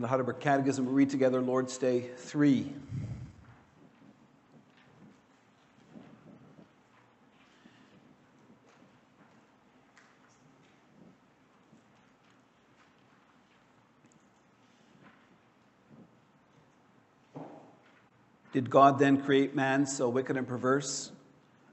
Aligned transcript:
From 0.00 0.04
the 0.04 0.08
Heidelberg 0.08 0.40
Catechism, 0.40 0.86
we 0.86 0.92
read 0.92 1.10
together 1.10 1.42
Lord's 1.42 1.76
Day 1.76 2.00
3. 2.16 2.72
Did 18.54 18.70
God 18.70 18.98
then 18.98 19.20
create 19.20 19.54
man 19.54 19.84
so 19.84 20.08
wicked 20.08 20.38
and 20.38 20.48
perverse? 20.48 21.12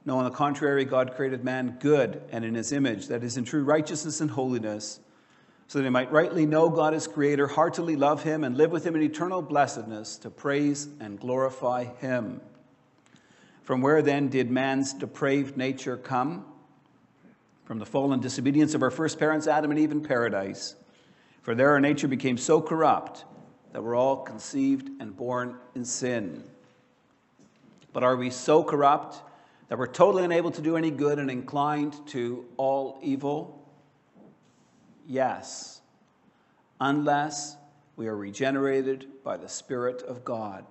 No, 0.03 0.17
on 0.17 0.25
the 0.25 0.31
contrary, 0.31 0.83
God 0.83 1.15
created 1.15 1.45
man 1.45 1.77
good 1.79 2.21
and 2.33 2.43
in 2.43 2.55
his 2.55 2.73
image, 2.73 3.07
that 3.07 3.23
is, 3.23 3.37
in 3.37 3.45
true 3.45 3.63
righteousness 3.63 4.19
and 4.19 4.31
holiness, 4.31 4.99
so 5.67 5.79
that 5.79 5.83
he 5.83 5.89
might 5.89 6.11
rightly 6.11 6.45
know 6.45 6.69
God 6.69 6.93
as 6.93 7.07
creator, 7.07 7.47
heartily 7.47 7.97
love 7.97 8.23
him, 8.23 8.43
and 8.43 8.55
live 8.55 8.71
with 8.71 8.85
him 8.85 8.95
in 8.95 9.01
eternal 9.01 9.41
blessedness 9.41 10.17
to 10.19 10.29
praise 10.29 10.87
and 10.99 11.19
glorify 11.19 11.83
him. 11.83 12.39
From 13.63 13.81
where 13.81 14.01
then 14.01 14.29
did 14.29 14.49
man's 14.49 14.93
depraved 14.93 15.57
nature 15.57 15.97
come? 15.97 16.45
From 17.65 17.79
the 17.79 17.85
fallen 17.85 18.21
disobedience 18.21 18.73
of 18.73 18.81
our 18.81 18.89
first 18.91 19.19
parents, 19.19 19.45
Adam 19.45 19.71
and 19.71 19.79
Eve, 19.79 19.91
in 19.91 20.01
paradise. 20.01 20.75
For 21.41 21.53
there 21.53 21.71
our 21.71 21.81
nature 21.81 22.07
became 22.07 22.37
so 22.37 22.61
corrupt 22.61 23.25
that 23.73 23.83
we're 23.83 23.95
all 23.95 24.17
conceived 24.17 24.89
and 25.01 25.15
born 25.15 25.57
in 25.75 25.83
sin. 25.83 26.45
But 27.91 28.03
are 28.03 28.15
we 28.15 28.29
so 28.29 28.63
corrupt 28.63 29.21
that 29.67 29.77
we're 29.77 29.87
totally 29.87 30.23
unable 30.23 30.51
to 30.51 30.61
do 30.61 30.77
any 30.77 30.91
good 30.91 31.19
and 31.19 31.29
inclined 31.29 31.95
to 32.07 32.45
all 32.55 32.99
evil? 33.03 33.66
Yes, 35.07 35.81
unless 36.81 37.55
we 37.95 38.07
are 38.07 38.15
regenerated 38.15 39.07
by 39.23 39.37
the 39.37 39.47
Spirit 39.47 40.01
of 40.01 40.25
God. 40.25 40.65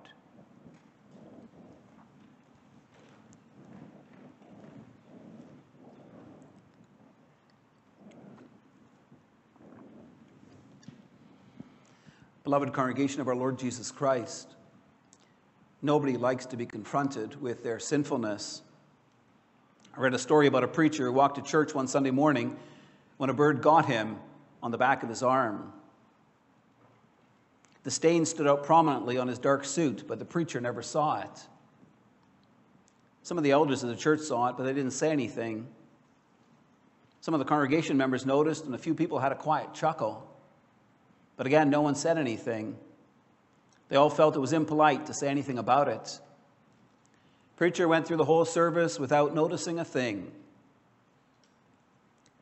Beloved 12.43 12.71
congregation 12.71 13.19
of 13.19 13.27
our 13.27 13.35
Lord 13.35 13.57
Jesus 13.57 13.91
Christ, 13.91 14.53
Nobody 15.81 16.17
likes 16.17 16.47
to 16.47 16.57
be 16.57 16.65
confronted 16.65 17.39
with 17.39 17.63
their 17.63 17.79
sinfulness. 17.79 18.63
I 19.95 20.01
read 20.01 20.15
a 20.15 20.19
story 20.19 20.47
about 20.47 20.63
a 20.63 20.67
preacher 20.67 21.05
who 21.05 21.13
walked 21.13 21.35
to 21.35 21.41
church 21.43 21.75
one 21.75 21.87
Sunday 21.87 22.09
morning 22.09 22.57
when 23.17 23.29
a 23.29 23.33
bird 23.33 23.61
got 23.61 23.85
him 23.85 24.17
on 24.63 24.71
the 24.71 24.77
back 24.77 25.03
of 25.03 25.09
his 25.09 25.23
arm. 25.23 25.73
The 27.83 27.91
stain 27.91 28.25
stood 28.25 28.47
out 28.47 28.63
prominently 28.63 29.17
on 29.17 29.27
his 29.27 29.39
dark 29.39 29.65
suit, 29.65 30.05
but 30.07 30.19
the 30.19 30.25
preacher 30.25 30.59
never 30.59 30.81
saw 30.81 31.21
it. 31.21 31.47
Some 33.23 33.37
of 33.37 33.43
the 33.43 33.51
elders 33.51 33.83
of 33.83 33.89
the 33.89 33.95
church 33.95 34.21
saw 34.21 34.47
it, 34.49 34.55
but 34.57 34.63
they 34.63 34.73
didn't 34.73 34.91
say 34.91 35.11
anything. 35.11 35.67
Some 37.21 37.33
of 37.33 37.39
the 37.39 37.45
congregation 37.45 37.97
members 37.97 38.25
noticed, 38.25 38.65
and 38.65 38.73
a 38.73 38.77
few 38.77 38.93
people 38.93 39.19
had 39.19 39.31
a 39.31 39.35
quiet 39.35 39.73
chuckle. 39.73 40.25
But 41.35 41.45
again, 41.45 41.69
no 41.69 41.81
one 41.81 41.95
said 41.95 42.17
anything. 42.17 42.77
They 43.89 43.95
all 43.95 44.09
felt 44.09 44.35
it 44.35 44.39
was 44.39 44.53
impolite 44.53 45.05
to 45.05 45.13
say 45.13 45.27
anything 45.27 45.57
about 45.57 45.87
it. 45.87 46.19
Preacher 47.55 47.87
went 47.87 48.07
through 48.07 48.17
the 48.17 48.25
whole 48.25 48.45
service 48.45 48.99
without 48.99 49.33
noticing 49.33 49.79
a 49.79 49.85
thing. 49.85 50.31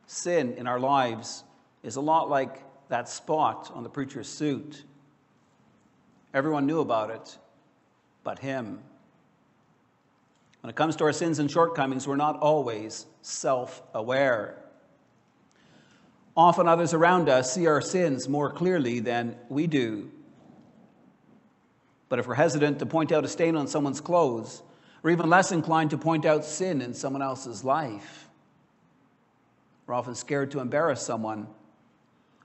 Sin 0.08 0.54
in 0.54 0.68
our 0.68 0.80
lives 0.80 1.44
is 1.84 1.96
a 1.96 2.02
lot 2.02 2.30
like 2.30 2.64
that 2.90 3.10
spot 3.10 3.72
on 3.74 3.84
the 3.84 3.90
preacher's 3.90 4.28
suit. 4.28 4.84
Everyone 6.34 6.66
knew 6.66 6.80
about 6.80 7.10
it, 7.10 7.38
but 8.24 8.40
him. 8.40 8.80
When 10.62 10.70
it 10.70 10.76
comes 10.76 10.96
to 10.98 11.04
our 11.06 11.14
sins 11.14 11.40
and 11.40 11.50
shortcomings, 11.50 12.08
we're 12.08 12.16
not 12.16 12.40
always 12.40 13.06
self 13.22 13.82
aware. 13.94 14.58
Often 16.36 16.68
others 16.68 16.94
around 16.94 17.30
us 17.30 17.54
see 17.54 17.68
our 17.68 17.82
sins 17.82 18.28
more 18.28 18.52
clearly 18.52 19.00
than 19.00 19.38
we 19.48 19.68
do. 19.68 20.12
But 22.10 22.20
if 22.20 22.28
we're 22.28 22.36
hesitant 22.36 22.80
to 22.80 22.86
point 22.86 23.12
out 23.12 23.24
a 23.24 23.28
stain 23.28 23.56
on 23.56 23.68
someone's 23.68 24.02
clothes, 24.02 24.62
or 25.04 25.12
even 25.12 25.30
less 25.30 25.52
inclined 25.52 25.92
to 25.92 25.98
point 25.98 26.26
out 26.26 26.44
sin 26.44 26.82
in 26.82 26.94
someone 26.94 27.22
else's 27.22 27.64
life, 27.64 28.25
we're 29.88 29.94
often 29.94 30.16
scared 30.16 30.52
to 30.52 30.60
embarrass 30.60 31.02
someone 31.02 31.48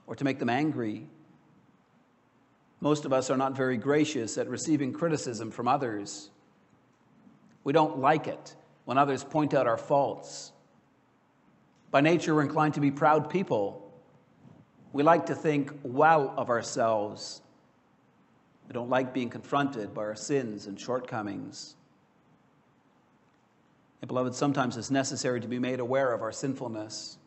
or 0.07 0.15
to 0.15 0.23
make 0.23 0.39
them 0.39 0.49
angry. 0.49 1.07
Most 2.79 3.05
of 3.05 3.13
us 3.13 3.29
are 3.29 3.37
not 3.37 3.55
very 3.55 3.77
gracious 3.77 4.37
at 4.37 4.47
receiving 4.47 4.93
criticism 4.93 5.51
from 5.51 5.67
others. 5.67 6.29
We 7.63 7.73
don't 7.73 7.99
like 7.99 8.27
it 8.27 8.55
when 8.85 8.97
others 8.97 9.23
point 9.23 9.53
out 9.53 9.67
our 9.67 9.77
faults. 9.77 10.51
By 11.91 12.01
nature, 12.01 12.33
we're 12.33 12.41
inclined 12.41 12.75
to 12.75 12.79
be 12.79 12.91
proud 12.91 13.29
people. 13.29 13.91
We 14.93 15.03
like 15.03 15.27
to 15.27 15.35
think 15.35 15.71
well 15.83 16.33
of 16.37 16.49
ourselves 16.49 17.41
we 18.71 18.73
don't 18.73 18.89
like 18.89 19.13
being 19.13 19.29
confronted 19.29 19.93
by 19.93 20.03
our 20.03 20.15
sins 20.15 20.65
and 20.65 20.79
shortcomings. 20.79 21.75
And, 24.01 24.07
beloved, 24.07 24.33
sometimes 24.33 24.77
it's 24.77 24.89
necessary 24.89 25.41
to 25.41 25.47
be 25.49 25.59
made 25.59 25.81
aware 25.81 26.13
of 26.13 26.21
our 26.21 26.31
sinfulness. 26.31 27.17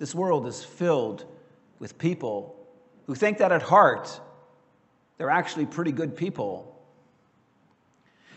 This 0.00 0.12
world 0.12 0.48
is 0.48 0.64
filled 0.64 1.24
with 1.78 1.96
people 1.96 2.56
who 3.06 3.14
think 3.14 3.38
that 3.38 3.52
at 3.52 3.62
heart 3.62 4.20
they're 5.16 5.30
actually 5.30 5.66
pretty 5.66 5.92
good 5.92 6.16
people. 6.16 6.66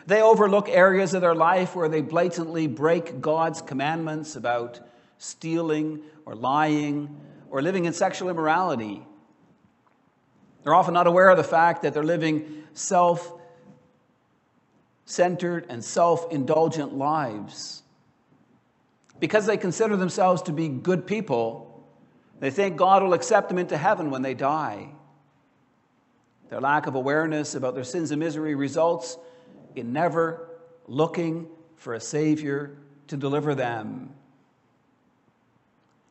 They 0.06 0.22
overlook 0.22 0.70
areas 0.70 1.16
of 1.16 1.22
their 1.22 1.34
life 1.34 1.76
where 1.76 1.90
they 1.90 2.02
blatantly 2.02 2.68
break 2.68 3.22
God's 3.22 3.64
commandments 3.64 4.36
about 4.36 4.80
stealing 5.18 6.02
or 6.28 6.36
lying 6.36 7.20
or 7.50 7.64
living 7.64 7.86
in 7.86 7.94
sexual 7.94 8.30
immorality 8.30 9.04
they're 10.64 10.74
often 10.74 10.94
not 10.94 11.08
aware 11.08 11.30
of 11.30 11.38
the 11.38 11.44
fact 11.44 11.82
that 11.84 11.94
they're 11.94 12.04
living 12.04 12.64
self 12.74 13.34
centered 15.06 15.66
and 15.70 15.84
self 15.84 16.32
indulgent 16.32 16.94
lives. 16.94 17.83
Because 19.24 19.46
they 19.46 19.56
consider 19.56 19.96
themselves 19.96 20.42
to 20.42 20.52
be 20.52 20.68
good 20.68 21.08
people, 21.08 21.82
they 22.42 22.52
think 22.52 22.76
God 22.76 23.04
will 23.04 23.14
accept 23.14 23.48
them 23.48 23.58
into 23.58 23.78
heaven 23.78 24.12
when 24.12 24.22
they 24.22 24.34
die. 24.34 24.90
Their 26.50 26.60
lack 26.60 26.88
of 26.88 26.96
awareness 26.96 27.56
about 27.56 27.74
their 27.74 27.86
sins 27.86 28.12
and 28.12 28.20
misery 28.20 28.54
results 28.54 29.18
in 29.78 29.94
never 29.94 30.50
looking 30.90 31.48
for 31.78 31.94
a 31.94 32.02
Savior 32.02 32.76
to 33.08 33.16
deliver 33.16 33.56
them. 33.56 34.14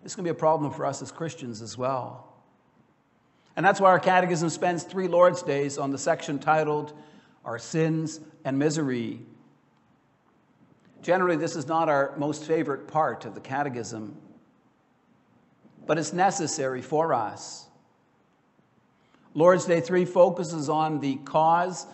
This 0.02 0.14
can 0.14 0.24
be 0.24 0.30
a 0.30 0.34
problem 0.34 0.72
for 0.72 0.86
us 0.86 1.02
as 1.02 1.12
Christians 1.12 1.60
as 1.60 1.76
well. 1.76 2.32
And 3.56 3.66
that's 3.66 3.78
why 3.78 3.90
our 3.90 4.00
catechism 4.00 4.48
spends 4.48 4.84
three 4.84 5.06
Lord's 5.06 5.42
Days 5.42 5.76
on 5.76 5.90
the 5.90 5.98
section 5.98 6.38
titled 6.38 6.94
Our 7.44 7.58
Sins 7.58 8.20
and 8.42 8.58
Misery. 8.58 9.20
Generally, 11.02 11.36
this 11.36 11.56
is 11.56 11.66
not 11.66 11.88
our 11.88 12.14
most 12.16 12.44
favorite 12.44 12.86
part 12.86 13.24
of 13.24 13.34
the 13.34 13.40
catechism, 13.40 14.16
but 15.84 15.98
it's 15.98 16.12
necessary 16.12 16.80
for 16.80 17.12
us. 17.12 17.66
Lord's 19.34 19.64
Day 19.64 19.80
3 19.80 20.04
focuses 20.04 20.68
on 20.68 21.00
the 21.00 21.16
cause 21.16 21.86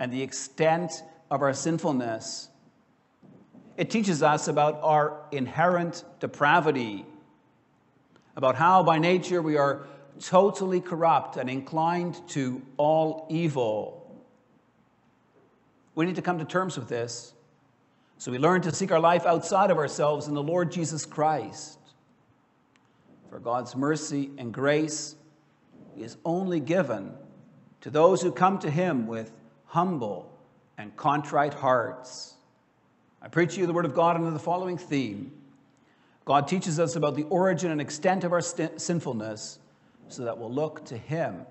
and 0.00 0.12
the 0.12 0.22
extent 0.22 1.02
of 1.30 1.42
our 1.42 1.52
sinfulness. 1.52 2.48
It 3.76 3.90
teaches 3.90 4.24
us 4.24 4.48
about 4.48 4.80
our 4.82 5.20
inherent 5.30 6.02
depravity, 6.18 7.06
about 8.34 8.56
how 8.56 8.82
by 8.82 8.98
nature 8.98 9.40
we 9.40 9.56
are 9.56 9.86
totally 10.18 10.80
corrupt 10.80 11.36
and 11.36 11.48
inclined 11.48 12.20
to 12.30 12.60
all 12.76 13.26
evil. 13.30 14.20
We 15.94 16.06
need 16.06 16.16
to 16.16 16.22
come 16.22 16.40
to 16.40 16.44
terms 16.44 16.76
with 16.76 16.88
this. 16.88 17.34
So 18.18 18.32
we 18.32 18.38
learn 18.38 18.62
to 18.62 18.74
seek 18.74 18.90
our 18.90 18.98
life 18.98 19.24
outside 19.26 19.70
of 19.70 19.78
ourselves 19.78 20.26
in 20.26 20.34
the 20.34 20.42
Lord 20.42 20.72
Jesus 20.72 21.06
Christ. 21.06 21.78
For 23.30 23.38
God's 23.38 23.76
mercy 23.76 24.30
and 24.38 24.52
grace 24.52 25.14
is 25.96 26.16
only 26.24 26.58
given 26.58 27.12
to 27.80 27.90
those 27.90 28.20
who 28.20 28.32
come 28.32 28.58
to 28.58 28.70
Him 28.70 29.06
with 29.06 29.30
humble 29.66 30.36
and 30.76 30.96
contrite 30.96 31.54
hearts. 31.54 32.34
I 33.22 33.28
preach 33.28 33.54
to 33.54 33.60
you 33.60 33.66
the 33.66 33.72
Word 33.72 33.84
of 33.84 33.94
God 33.94 34.16
under 34.16 34.32
the 34.32 34.38
following 34.38 34.78
theme 34.78 35.32
God 36.24 36.46
teaches 36.46 36.78
us 36.78 36.94
about 36.94 37.14
the 37.14 37.22
origin 37.24 37.70
and 37.70 37.80
extent 37.80 38.22
of 38.22 38.32
our 38.32 38.42
st- 38.42 38.80
sinfulness 38.80 39.60
so 40.08 40.24
that 40.24 40.36
we'll 40.36 40.52
look 40.52 40.84
to 40.86 40.98
Him 40.98 41.46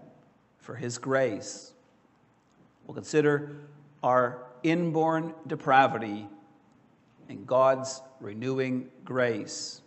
for 0.59 0.75
His 0.75 0.97
grace. 0.97 1.73
We'll 2.85 2.93
consider 2.93 3.55
our 4.03 4.43
inborn 4.63 5.33
depravity 5.47 6.27
and 7.29 7.45
God's 7.45 8.01
renewing 8.19 8.89
grace. 9.03 9.81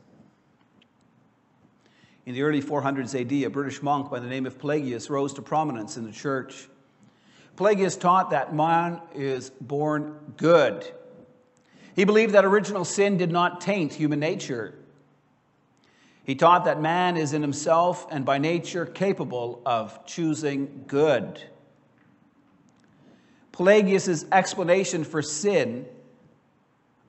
In 2.27 2.35
the 2.35 2.43
early 2.43 2.63
400s 2.63 3.19
AD, 3.19 3.33
a 3.33 3.51
British 3.51 3.83
monk 3.83 4.11
by 4.11 4.21
the 4.21 4.29
name 4.29 4.47
of 4.47 4.59
Pelagius 4.59 5.11
rose 5.11 5.33
to 5.35 5.43
prominence 5.43 5.97
in 5.97 6.05
the 6.05 6.13
church. 6.13 6.69
Pelagius 7.57 7.97
taught 7.97 8.31
that 8.31 8.55
man 8.55 9.01
is 9.15 9.51
born 9.51 10.17
good. 10.37 10.91
He 11.97 12.05
believed 12.05 12.35
that 12.35 12.45
original 12.45 12.85
sin 12.85 13.17
did 13.17 13.33
not 13.33 13.61
taint 13.61 13.93
human 13.93 14.21
nature. 14.21 14.75
He 16.25 16.35
taught 16.35 16.67
that 16.67 16.81
man 16.81 17.17
is 17.17 17.33
in 17.33 17.43
himself 17.43 18.07
and 18.11 18.25
by 18.25 18.39
nature 18.39 18.87
capable 18.87 19.61
of 19.67 20.07
choosing 20.07 20.85
good. 20.87 21.43
Pelagius' 23.53 24.25
explanation 24.31 25.05
for 25.05 25.23
sin 25.23 25.87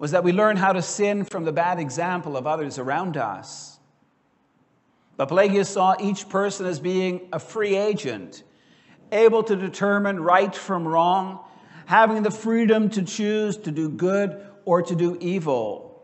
was 0.02 0.10
that 0.10 0.24
we 0.24 0.32
learn 0.32 0.58
how 0.58 0.74
to 0.74 0.82
sin 0.82 1.24
from 1.24 1.46
the 1.46 1.52
bad 1.52 1.80
example 1.80 2.36
of 2.36 2.48
others 2.48 2.80
around 2.80 3.18
us. 3.18 3.78
But 5.16 5.28
Pelagius 5.28 5.70
saw 5.70 5.94
each 6.00 6.28
person 6.28 6.66
as 6.66 6.80
being 6.80 7.30
a 7.32 7.38
free 7.38 7.76
agent, 7.76 8.42
able 9.12 9.44
to 9.44 9.56
determine 9.56 10.20
right 10.20 10.56
from 10.56 10.88
wrong, 10.88 11.38
having 11.86 12.24
the 12.24 12.32
freedom 12.32 12.90
to 12.90 13.04
choose 13.04 13.58
to 13.58 13.70
do 13.70 13.90
good 13.90 14.44
or 14.66 14.82
to 14.82 14.96
do 14.96 15.20
evil. 15.22 16.02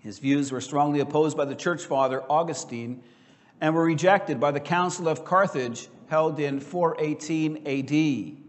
His 0.00 0.18
views 0.18 0.50
were 0.50 0.60
strongly 0.60 0.98
opposed 0.98 1.36
by 1.36 1.44
the 1.44 1.54
church 1.54 1.84
father 1.84 2.24
Augustine 2.28 3.04
and 3.60 3.72
were 3.72 3.84
rejected 3.84 4.40
by 4.40 4.50
the 4.50 4.58
Council 4.58 5.06
of 5.06 5.24
Carthage 5.24 5.86
held 6.08 6.40
in 6.40 6.58
418 6.58 7.68
AD. 7.68 8.41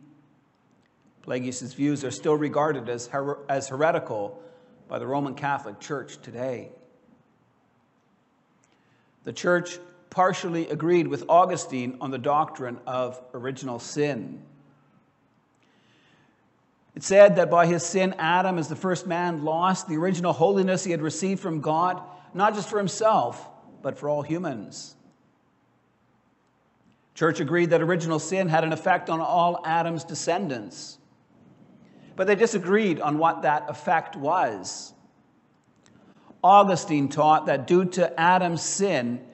Pelagius' 1.23 1.73
views 1.73 2.03
are 2.03 2.11
still 2.11 2.35
regarded 2.35 2.89
as, 2.89 3.07
her- 3.07 3.39
as 3.49 3.69
heretical 3.69 4.41
by 4.87 4.99
the 4.99 5.07
Roman 5.07 5.35
Catholic 5.35 5.79
Church 5.79 6.21
today. 6.21 6.69
The 9.23 9.33
church 9.33 9.79
partially 10.09 10.67
agreed 10.67 11.07
with 11.07 11.23
Augustine 11.29 11.97
on 12.01 12.11
the 12.11 12.17
doctrine 12.17 12.79
of 12.85 13.19
original 13.33 13.79
sin. 13.79 14.43
It 16.93 17.03
said 17.03 17.37
that 17.37 17.49
by 17.49 17.65
his 17.65 17.83
sin, 17.83 18.13
Adam, 18.19 18.59
as 18.59 18.67
the 18.67 18.75
first 18.75 19.07
man, 19.07 19.43
lost 19.43 19.87
the 19.87 19.95
original 19.95 20.33
holiness 20.33 20.83
he 20.83 20.91
had 20.91 21.01
received 21.01 21.41
from 21.41 21.61
God, 21.61 22.01
not 22.33 22.53
just 22.53 22.69
for 22.69 22.77
himself, 22.77 23.49
but 23.81 23.97
for 23.97 24.09
all 24.09 24.21
humans. 24.21 24.95
Church 27.15 27.39
agreed 27.39 27.69
that 27.69 27.81
original 27.81 28.19
sin 28.19 28.49
had 28.49 28.63
an 28.63 28.73
effect 28.73 29.09
on 29.09 29.21
all 29.21 29.61
Adam's 29.65 30.03
descendants. 30.03 30.97
But 32.15 32.27
they 32.27 32.35
disagreed 32.35 32.99
on 32.99 33.17
what 33.17 33.41
that 33.41 33.69
effect 33.69 34.15
was. 34.15 34.93
Augustine 36.43 37.07
taught 37.07 37.45
that 37.45 37.67
due 37.67 37.85
to 37.85 38.19
Adam's 38.19 38.61
sin, 38.61 39.25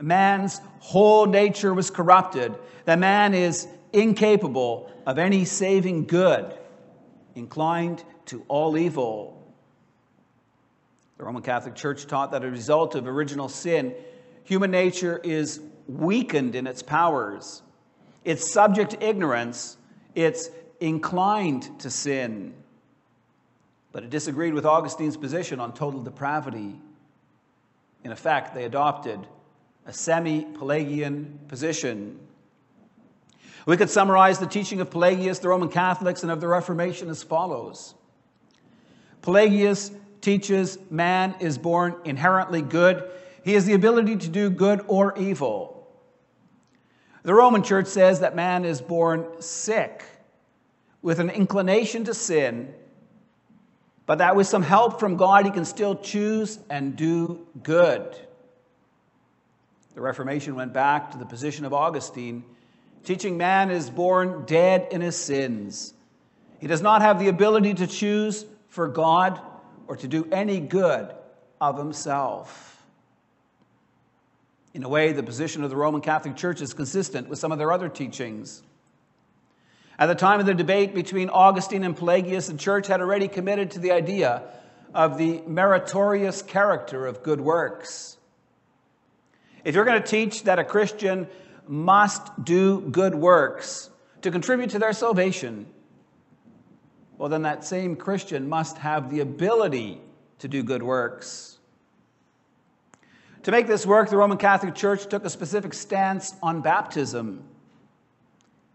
man's 0.00 0.60
whole 0.80 1.26
nature 1.26 1.72
was 1.72 1.90
corrupted, 1.90 2.54
that 2.84 2.98
man 2.98 3.34
is 3.34 3.66
incapable 3.92 4.90
of 5.06 5.18
any 5.18 5.44
saving 5.44 6.04
good 6.06 6.58
inclined 7.34 8.04
to 8.26 8.44
all 8.48 8.76
evil. 8.76 9.42
The 11.16 11.24
Roman 11.24 11.42
Catholic 11.42 11.74
Church 11.74 12.06
taught 12.06 12.32
that 12.32 12.42
as 12.42 12.48
a 12.48 12.50
result 12.50 12.94
of 12.94 13.06
original 13.06 13.48
sin, 13.48 13.94
human 14.44 14.70
nature 14.70 15.20
is 15.22 15.60
weakened 15.86 16.54
in 16.54 16.66
its 16.66 16.82
powers. 16.82 17.62
It's 18.24 18.52
subject 18.52 18.92
to 18.92 19.06
ignorance. 19.06 19.76
It's 20.14 20.50
inclined 20.82 21.78
to 21.80 21.88
sin. 21.88 22.52
But 23.92 24.02
it 24.02 24.10
disagreed 24.10 24.52
with 24.52 24.66
Augustine's 24.66 25.16
position 25.16 25.60
on 25.60 25.72
total 25.72 26.02
depravity. 26.02 26.74
In 28.04 28.10
effect, 28.10 28.54
they 28.54 28.64
adopted 28.64 29.20
a 29.86 29.92
semi 29.92 30.44
Pelagian 30.44 31.38
position. 31.48 32.18
We 33.64 33.76
could 33.76 33.90
summarize 33.90 34.40
the 34.40 34.46
teaching 34.46 34.80
of 34.80 34.90
Pelagius, 34.90 35.38
the 35.38 35.48
Roman 35.48 35.68
Catholics, 35.68 36.24
and 36.24 36.32
of 36.32 36.40
the 36.40 36.48
Reformation 36.48 37.08
as 37.08 37.22
follows 37.22 37.94
Pelagius 39.22 39.92
teaches 40.20 40.78
man 40.90 41.36
is 41.38 41.58
born 41.58 41.94
inherently 42.04 42.60
good, 42.60 43.08
he 43.44 43.54
has 43.54 43.66
the 43.66 43.74
ability 43.74 44.16
to 44.16 44.28
do 44.28 44.50
good 44.50 44.84
or 44.88 45.16
evil. 45.16 45.86
The 47.22 47.34
Roman 47.34 47.62
Church 47.62 47.86
says 47.86 48.20
that 48.20 48.34
man 48.34 48.64
is 48.64 48.80
born 48.80 49.26
sick 49.40 50.04
with 51.02 51.18
an 51.18 51.30
inclination 51.30 52.04
to 52.04 52.14
sin, 52.14 52.72
but 54.06 54.18
that 54.18 54.36
with 54.36 54.46
some 54.46 54.62
help 54.62 54.98
from 54.98 55.16
God, 55.16 55.44
he 55.44 55.50
can 55.50 55.64
still 55.64 55.96
choose 55.96 56.58
and 56.70 56.96
do 56.96 57.46
good. 57.62 58.16
The 59.94 60.00
Reformation 60.00 60.54
went 60.54 60.72
back 60.72 61.10
to 61.10 61.18
the 61.18 61.26
position 61.26 61.64
of 61.64 61.72
Augustine 61.72 62.44
teaching 63.04 63.36
man 63.36 63.70
is 63.70 63.90
born 63.90 64.44
dead 64.46 64.88
in 64.90 65.00
his 65.00 65.16
sins. 65.16 65.94
He 66.60 66.66
does 66.66 66.82
not 66.82 67.02
have 67.02 67.18
the 67.18 67.28
ability 67.28 67.74
to 67.74 67.86
choose 67.86 68.46
for 68.68 68.88
God 68.88 69.40
or 69.86 69.96
to 69.96 70.08
do 70.08 70.28
any 70.30 70.60
good 70.60 71.12
of 71.60 71.76
himself. 71.76 72.68
In 74.74 74.84
a 74.84 74.88
way, 74.88 75.12
the 75.12 75.22
position 75.22 75.64
of 75.64 75.70
the 75.70 75.76
Roman 75.76 76.00
Catholic 76.00 76.36
Church 76.36 76.60
is 76.60 76.72
consistent 76.72 77.28
with 77.28 77.38
some 77.38 77.52
of 77.52 77.58
their 77.58 77.72
other 77.72 77.88
teachings. 77.88 78.62
At 80.02 80.06
the 80.06 80.16
time 80.16 80.40
of 80.40 80.46
the 80.46 80.54
debate 80.54 80.96
between 80.96 81.28
Augustine 81.28 81.84
and 81.84 81.96
Pelagius, 81.96 82.48
the 82.48 82.58
church 82.58 82.88
had 82.88 83.00
already 83.00 83.28
committed 83.28 83.70
to 83.70 83.78
the 83.78 83.92
idea 83.92 84.42
of 84.92 85.16
the 85.16 85.42
meritorious 85.46 86.42
character 86.42 87.06
of 87.06 87.22
good 87.22 87.40
works. 87.40 88.16
If 89.64 89.76
you're 89.76 89.84
going 89.84 90.02
to 90.02 90.08
teach 90.08 90.42
that 90.42 90.58
a 90.58 90.64
Christian 90.64 91.28
must 91.68 92.44
do 92.44 92.80
good 92.80 93.14
works 93.14 93.90
to 94.22 94.32
contribute 94.32 94.70
to 94.70 94.80
their 94.80 94.92
salvation, 94.92 95.66
well, 97.16 97.28
then 97.28 97.42
that 97.42 97.64
same 97.64 97.94
Christian 97.94 98.48
must 98.48 98.78
have 98.78 99.08
the 99.08 99.20
ability 99.20 100.00
to 100.40 100.48
do 100.48 100.64
good 100.64 100.82
works. 100.82 101.60
To 103.44 103.52
make 103.52 103.68
this 103.68 103.86
work, 103.86 104.10
the 104.10 104.16
Roman 104.16 104.36
Catholic 104.36 104.74
Church 104.74 105.06
took 105.06 105.24
a 105.24 105.30
specific 105.30 105.72
stance 105.72 106.34
on 106.42 106.60
baptism. 106.60 107.44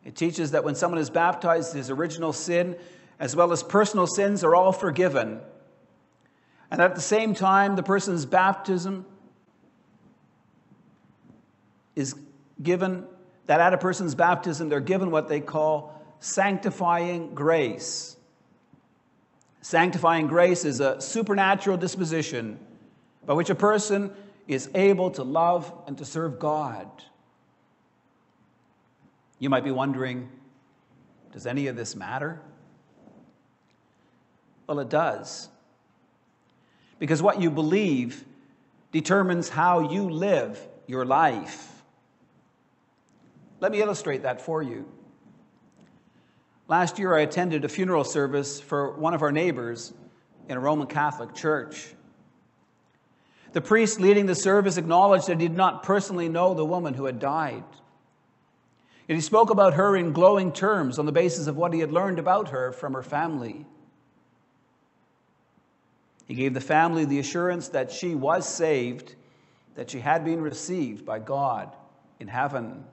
It 0.08 0.16
teaches 0.16 0.52
that 0.52 0.64
when 0.64 0.74
someone 0.74 1.02
is 1.02 1.10
baptized, 1.10 1.74
his 1.74 1.90
original 1.90 2.32
sin 2.32 2.78
as 3.20 3.36
well 3.36 3.52
as 3.52 3.62
personal 3.62 4.08
sins 4.08 4.42
are 4.42 4.56
all 4.56 4.72
forgiven. 4.72 5.42
And 6.72 6.82
at 6.82 6.96
the 6.96 7.02
same 7.02 7.34
time, 7.34 7.76
the 7.76 7.84
person's 7.84 8.26
baptism 8.26 9.06
is 11.94 12.16
given, 12.64 13.06
that 13.48 13.60
at 13.60 13.74
a 13.74 13.78
person's 13.78 14.16
baptism, 14.16 14.70
they're 14.70 14.80
given 14.80 15.12
what 15.12 15.28
they 15.28 15.42
call 15.42 16.02
sanctifying 16.22 17.36
grace. 17.36 18.16
Sanctifying 19.60 20.28
grace 20.28 20.64
is 20.64 20.80
a 20.80 21.02
supernatural 21.02 21.76
disposition 21.76 22.60
by 23.26 23.34
which 23.34 23.50
a 23.50 23.56
person 23.56 24.14
is 24.48 24.70
able 24.74 25.12
to 25.12 25.24
love 25.24 25.74
and 25.86 25.98
to 25.98 26.06
serve 26.06 26.40
God. 26.40 26.88
You 29.40 29.50
might 29.50 29.64
be 29.64 29.72
wondering 29.72 30.30
does 31.32 31.46
any 31.46 31.68
of 31.68 31.76
this 31.76 31.96
matter? 31.96 32.40
Well, 34.66 34.80
it 34.80 34.90
does. 34.90 35.50
Because 37.00 37.22
what 37.22 37.40
you 37.40 37.52
believe 37.52 38.26
determines 38.92 39.50
how 39.50 39.92
you 39.92 40.10
live 40.10 40.60
your 40.88 41.06
life. 41.06 41.84
Let 43.60 43.72
me 43.72 43.82
illustrate 43.82 44.24
that 44.24 44.42
for 44.42 44.64
you. 44.64 44.86
Last 46.68 47.00
year, 47.00 47.16
I 47.16 47.22
attended 47.22 47.64
a 47.66 47.70
funeral 47.70 48.04
service 48.04 48.60
for 48.60 48.98
one 48.98 49.14
of 49.14 49.22
our 49.22 49.32
neighbors 49.32 49.94
in 50.50 50.58
a 50.58 50.60
Roman 50.60 50.88
Catholic 50.88 51.34
church. 51.34 51.94
The 53.54 53.62
priest 53.62 54.00
leading 54.00 54.26
the 54.26 54.36
service 54.36 54.78
acknowledged 54.78 55.28
that 55.28 55.40
he 55.40 55.48
did 55.48 55.58
not 55.58 55.84
personally 55.84 56.30
know 56.30 56.54
the 56.54 56.66
woman 56.66 56.94
who 56.94 57.06
had 57.06 57.20
died. 57.20 57.64
Yet 59.08 59.16
he 59.16 59.22
spoke 59.22 59.50
about 59.50 59.76
her 59.76 59.96
in 59.96 60.12
glowing 60.12 60.52
terms 60.52 61.00
on 61.00 61.06
the 61.06 61.14
basis 61.14 61.48
of 61.48 61.56
what 61.56 61.74
he 61.74 61.80
had 61.80 61.92
learned 61.92 62.20
about 62.20 62.50
her 62.50 62.74
from 62.74 62.94
her 62.94 63.04
family. 63.04 63.66
He 66.26 66.36
gave 66.36 66.54
the 66.54 66.62
family 66.62 67.06
the 67.06 67.20
assurance 67.20 67.70
that 67.70 67.90
she 67.90 68.14
was 68.14 68.48
saved, 68.48 69.16
that 69.76 69.90
she 69.90 70.02
had 70.02 70.26
been 70.26 70.42
received 70.42 71.06
by 71.06 71.20
God 71.20 71.74
in 72.20 72.28
heaven. 72.28 72.84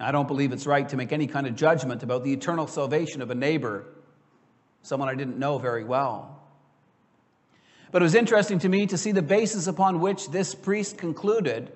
I 0.00 0.10
don't 0.10 0.26
believe 0.26 0.52
it's 0.52 0.66
right 0.66 0.88
to 0.88 0.96
make 0.96 1.12
any 1.12 1.28
kind 1.28 1.46
of 1.46 1.54
judgment 1.54 2.02
about 2.02 2.24
the 2.24 2.32
eternal 2.32 2.66
salvation 2.66 3.22
of 3.22 3.30
a 3.30 3.34
neighbor, 3.34 3.84
someone 4.82 5.08
I 5.08 5.14
didn't 5.14 5.38
know 5.38 5.58
very 5.58 5.84
well. 5.84 6.40
But 7.92 8.02
it 8.02 8.04
was 8.04 8.16
interesting 8.16 8.58
to 8.60 8.68
me 8.68 8.86
to 8.88 8.98
see 8.98 9.12
the 9.12 9.22
basis 9.22 9.68
upon 9.68 10.00
which 10.00 10.30
this 10.30 10.54
priest 10.54 10.98
concluded 10.98 11.72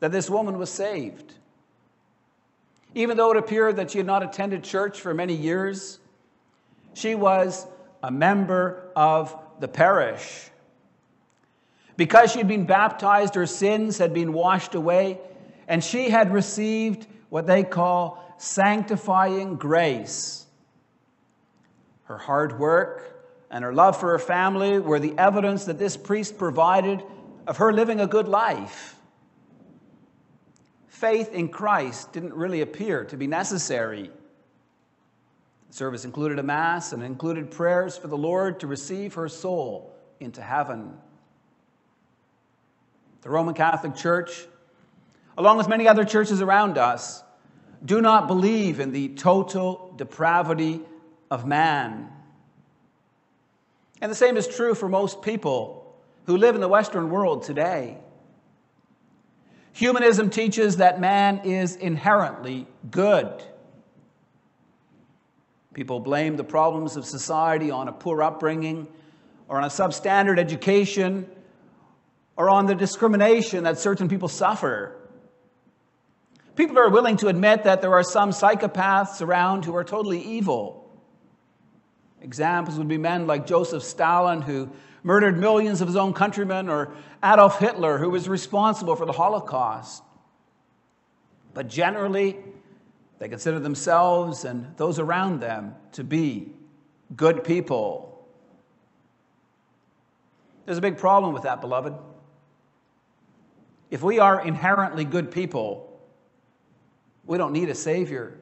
that 0.00 0.12
this 0.12 0.28
woman 0.28 0.58
was 0.58 0.70
saved. 0.70 1.34
Even 2.96 3.18
though 3.18 3.30
it 3.30 3.36
appeared 3.36 3.76
that 3.76 3.90
she 3.90 3.98
had 3.98 4.06
not 4.06 4.22
attended 4.22 4.64
church 4.64 5.02
for 5.02 5.12
many 5.12 5.34
years, 5.34 5.98
she 6.94 7.14
was 7.14 7.66
a 8.02 8.10
member 8.10 8.90
of 8.96 9.38
the 9.60 9.68
parish. 9.68 10.48
Because 11.98 12.32
she'd 12.32 12.48
been 12.48 12.64
baptized, 12.64 13.34
her 13.34 13.44
sins 13.44 13.98
had 13.98 14.14
been 14.14 14.32
washed 14.32 14.74
away, 14.74 15.20
and 15.68 15.84
she 15.84 16.08
had 16.08 16.32
received 16.32 17.06
what 17.28 17.46
they 17.46 17.64
call 17.64 18.34
sanctifying 18.38 19.56
grace. 19.56 20.46
Her 22.04 22.16
hard 22.16 22.58
work 22.58 23.26
and 23.50 23.62
her 23.62 23.74
love 23.74 24.00
for 24.00 24.12
her 24.12 24.18
family 24.18 24.78
were 24.78 25.00
the 25.00 25.12
evidence 25.18 25.66
that 25.66 25.78
this 25.78 25.98
priest 25.98 26.38
provided 26.38 27.02
of 27.46 27.58
her 27.58 27.74
living 27.74 28.00
a 28.00 28.06
good 28.06 28.26
life. 28.26 28.95
Faith 30.96 31.34
in 31.34 31.50
Christ 31.50 32.14
didn't 32.14 32.32
really 32.32 32.62
appear 32.62 33.04
to 33.04 33.18
be 33.18 33.26
necessary. 33.26 34.10
The 35.68 35.74
service 35.74 36.06
included 36.06 36.38
a 36.38 36.42
Mass 36.42 36.94
and 36.94 37.02
included 37.02 37.50
prayers 37.50 37.98
for 37.98 38.08
the 38.08 38.16
Lord 38.16 38.60
to 38.60 38.66
receive 38.66 39.12
her 39.12 39.28
soul 39.28 39.94
into 40.20 40.40
heaven. 40.40 40.96
The 43.20 43.28
Roman 43.28 43.52
Catholic 43.52 43.94
Church, 43.94 44.46
along 45.36 45.58
with 45.58 45.68
many 45.68 45.86
other 45.86 46.06
churches 46.06 46.40
around 46.40 46.78
us, 46.78 47.22
do 47.84 48.00
not 48.00 48.26
believe 48.26 48.80
in 48.80 48.92
the 48.92 49.08
total 49.08 49.92
depravity 49.98 50.80
of 51.30 51.46
man. 51.46 52.10
And 54.00 54.10
the 54.10 54.16
same 54.16 54.38
is 54.38 54.48
true 54.48 54.74
for 54.74 54.88
most 54.88 55.20
people 55.20 55.94
who 56.24 56.38
live 56.38 56.54
in 56.54 56.62
the 56.62 56.68
Western 56.68 57.10
world 57.10 57.42
today. 57.42 57.98
Humanism 59.76 60.30
teaches 60.30 60.78
that 60.78 61.00
man 61.00 61.42
is 61.44 61.76
inherently 61.76 62.66
good. 62.90 63.30
People 65.74 66.00
blame 66.00 66.36
the 66.36 66.44
problems 66.44 66.96
of 66.96 67.04
society 67.04 67.70
on 67.70 67.86
a 67.86 67.92
poor 67.92 68.22
upbringing 68.22 68.88
or 69.48 69.58
on 69.58 69.64
a 69.64 69.68
substandard 69.68 70.38
education 70.38 71.28
or 72.38 72.48
on 72.48 72.64
the 72.64 72.74
discrimination 72.74 73.64
that 73.64 73.78
certain 73.78 74.08
people 74.08 74.28
suffer. 74.28 74.96
People 76.54 76.78
are 76.78 76.88
willing 76.88 77.18
to 77.18 77.28
admit 77.28 77.64
that 77.64 77.82
there 77.82 77.92
are 77.92 78.02
some 78.02 78.30
psychopaths 78.30 79.20
around 79.20 79.66
who 79.66 79.76
are 79.76 79.84
totally 79.84 80.22
evil. 80.22 80.90
Examples 82.22 82.78
would 82.78 82.88
be 82.88 82.96
men 82.96 83.26
like 83.26 83.46
Joseph 83.46 83.82
Stalin, 83.82 84.40
who 84.40 84.70
murdered 85.06 85.38
millions 85.38 85.80
of 85.80 85.86
his 85.86 85.96
own 85.96 86.12
countrymen, 86.12 86.68
or 86.68 86.92
Adolf 87.22 87.60
Hitler, 87.60 87.96
who 87.96 88.10
was 88.10 88.28
responsible 88.28 88.96
for 88.96 89.06
the 89.06 89.12
Holocaust. 89.12 90.02
But 91.54 91.68
generally, 91.68 92.36
they 93.20 93.28
consider 93.28 93.60
themselves 93.60 94.44
and 94.44 94.76
those 94.76 94.98
around 94.98 95.38
them 95.38 95.76
to 95.92 96.02
be 96.02 96.52
good 97.14 97.44
people. 97.44 98.26
There's 100.64 100.78
a 100.78 100.82
big 100.82 100.98
problem 100.98 101.32
with 101.32 101.44
that, 101.44 101.60
beloved. 101.60 101.94
If 103.92 104.02
we 104.02 104.18
are 104.18 104.44
inherently 104.44 105.04
good 105.04 105.30
people, 105.30 106.00
we 107.24 107.38
don't 107.38 107.52
need 107.52 107.68
a 107.68 107.76
Savior. 107.76 108.36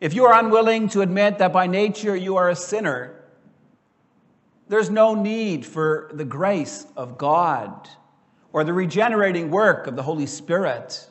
If 0.00 0.14
you 0.14 0.24
are 0.24 0.38
unwilling 0.42 0.88
to 0.88 1.02
admit 1.02 1.36
that 1.36 1.52
by 1.52 1.66
nature 1.66 2.16
you 2.16 2.38
are 2.38 2.48
a 2.48 2.56
sinner, 2.56 3.20
there's 4.68 4.90
no 4.90 5.14
need 5.14 5.66
for 5.66 6.10
the 6.12 6.24
grace 6.24 6.86
of 6.96 7.18
God 7.18 7.88
or 8.52 8.64
the 8.64 8.72
regenerating 8.72 9.50
work 9.50 9.86
of 9.86 9.96
the 9.96 10.02
Holy 10.02 10.26
Spirit. 10.26 11.08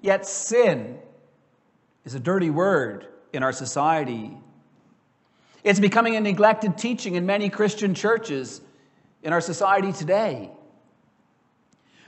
Yet 0.00 0.26
sin 0.26 0.98
is 2.04 2.14
a 2.14 2.20
dirty 2.20 2.50
word 2.50 3.06
in 3.32 3.42
our 3.42 3.52
society. 3.52 4.36
It's 5.64 5.80
becoming 5.80 6.16
a 6.16 6.20
neglected 6.20 6.78
teaching 6.78 7.14
in 7.14 7.26
many 7.26 7.50
Christian 7.50 7.94
churches 7.94 8.60
in 9.22 9.32
our 9.32 9.40
society 9.40 9.92
today. 9.92 10.50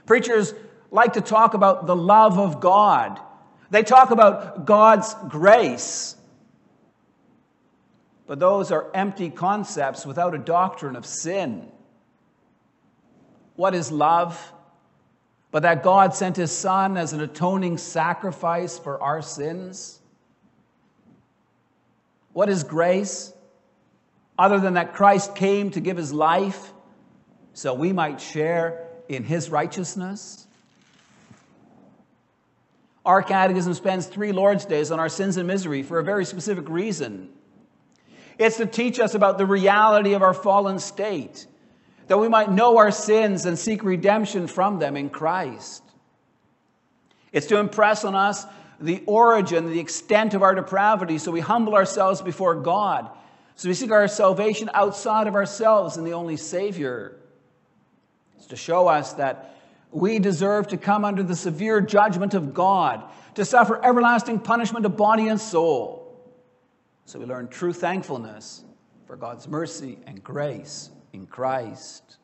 Preachers 0.05 0.53
like 0.89 1.13
to 1.13 1.21
talk 1.21 1.53
about 1.53 1.87
the 1.87 1.95
love 1.95 2.37
of 2.37 2.59
God. 2.59 3.19
They 3.69 3.83
talk 3.83 4.11
about 4.11 4.65
God's 4.65 5.13
grace. 5.29 6.15
But 8.31 8.39
those 8.39 8.71
are 8.71 8.89
empty 8.93 9.29
concepts 9.29 10.05
without 10.05 10.33
a 10.33 10.37
doctrine 10.37 10.95
of 10.95 11.05
sin. 11.05 11.69
What 13.57 13.75
is 13.75 13.91
love? 13.91 14.53
But 15.51 15.63
that 15.63 15.83
God 15.83 16.15
sent 16.15 16.37
his 16.37 16.49
Son 16.49 16.95
as 16.95 17.11
an 17.11 17.19
atoning 17.19 17.77
sacrifice 17.77 18.79
for 18.79 19.03
our 19.03 19.21
sins? 19.21 19.99
What 22.31 22.47
is 22.47 22.63
grace? 22.63 23.33
Other 24.39 24.59
than 24.59 24.75
that 24.75 24.93
Christ 24.93 25.35
came 25.35 25.69
to 25.71 25.81
give 25.81 25.97
his 25.97 26.13
life 26.13 26.71
so 27.51 27.73
we 27.73 27.91
might 27.91 28.21
share 28.21 28.87
in 29.09 29.25
his 29.25 29.49
righteousness? 29.49 30.47
Our 33.05 33.23
catechism 33.23 33.73
spends 33.73 34.07
three 34.07 34.31
Lord's 34.31 34.63
Days 34.63 34.89
on 34.89 35.01
our 35.01 35.09
sins 35.09 35.35
and 35.35 35.45
misery 35.45 35.83
for 35.83 35.99
a 35.99 36.03
very 36.05 36.23
specific 36.23 36.69
reason. 36.69 37.33
It's 38.41 38.57
to 38.57 38.65
teach 38.65 38.99
us 38.99 39.13
about 39.13 39.37
the 39.37 39.45
reality 39.45 40.13
of 40.13 40.23
our 40.23 40.33
fallen 40.33 40.79
state, 40.79 41.45
that 42.07 42.17
we 42.17 42.27
might 42.27 42.51
know 42.51 42.79
our 42.79 42.89
sins 42.89 43.45
and 43.45 43.57
seek 43.57 43.83
redemption 43.83 44.47
from 44.47 44.79
them 44.79 44.97
in 44.97 45.11
Christ. 45.11 45.83
It's 47.31 47.45
to 47.47 47.59
impress 47.59 48.03
on 48.03 48.15
us 48.15 48.43
the 48.79 49.03
origin, 49.05 49.69
the 49.69 49.79
extent 49.79 50.33
of 50.33 50.41
our 50.41 50.55
depravity, 50.55 51.19
so 51.19 51.29
we 51.31 51.39
humble 51.39 51.75
ourselves 51.75 52.19
before 52.19 52.55
God, 52.55 53.11
so 53.57 53.69
we 53.69 53.75
seek 53.75 53.91
our 53.91 54.07
salvation 54.07 54.71
outside 54.73 55.27
of 55.27 55.35
ourselves 55.35 55.97
in 55.97 56.03
the 56.03 56.13
only 56.13 56.35
Savior. 56.35 57.17
It's 58.37 58.47
to 58.47 58.55
show 58.55 58.87
us 58.87 59.13
that 59.13 59.55
we 59.91 60.17
deserve 60.17 60.69
to 60.69 60.77
come 60.77 61.05
under 61.05 61.21
the 61.21 61.35
severe 61.35 61.79
judgment 61.79 62.33
of 62.33 62.55
God, 62.55 63.03
to 63.35 63.45
suffer 63.45 63.79
everlasting 63.85 64.39
punishment 64.39 64.87
of 64.87 64.97
body 64.97 65.27
and 65.27 65.39
soul. 65.39 66.00
So 67.05 67.19
we 67.19 67.25
learn 67.25 67.47
true 67.47 67.73
thankfulness 67.73 68.63
for 69.05 69.15
God's 69.15 69.47
mercy 69.47 69.97
and 70.07 70.23
grace 70.23 70.89
in 71.13 71.27
Christ. 71.27 72.17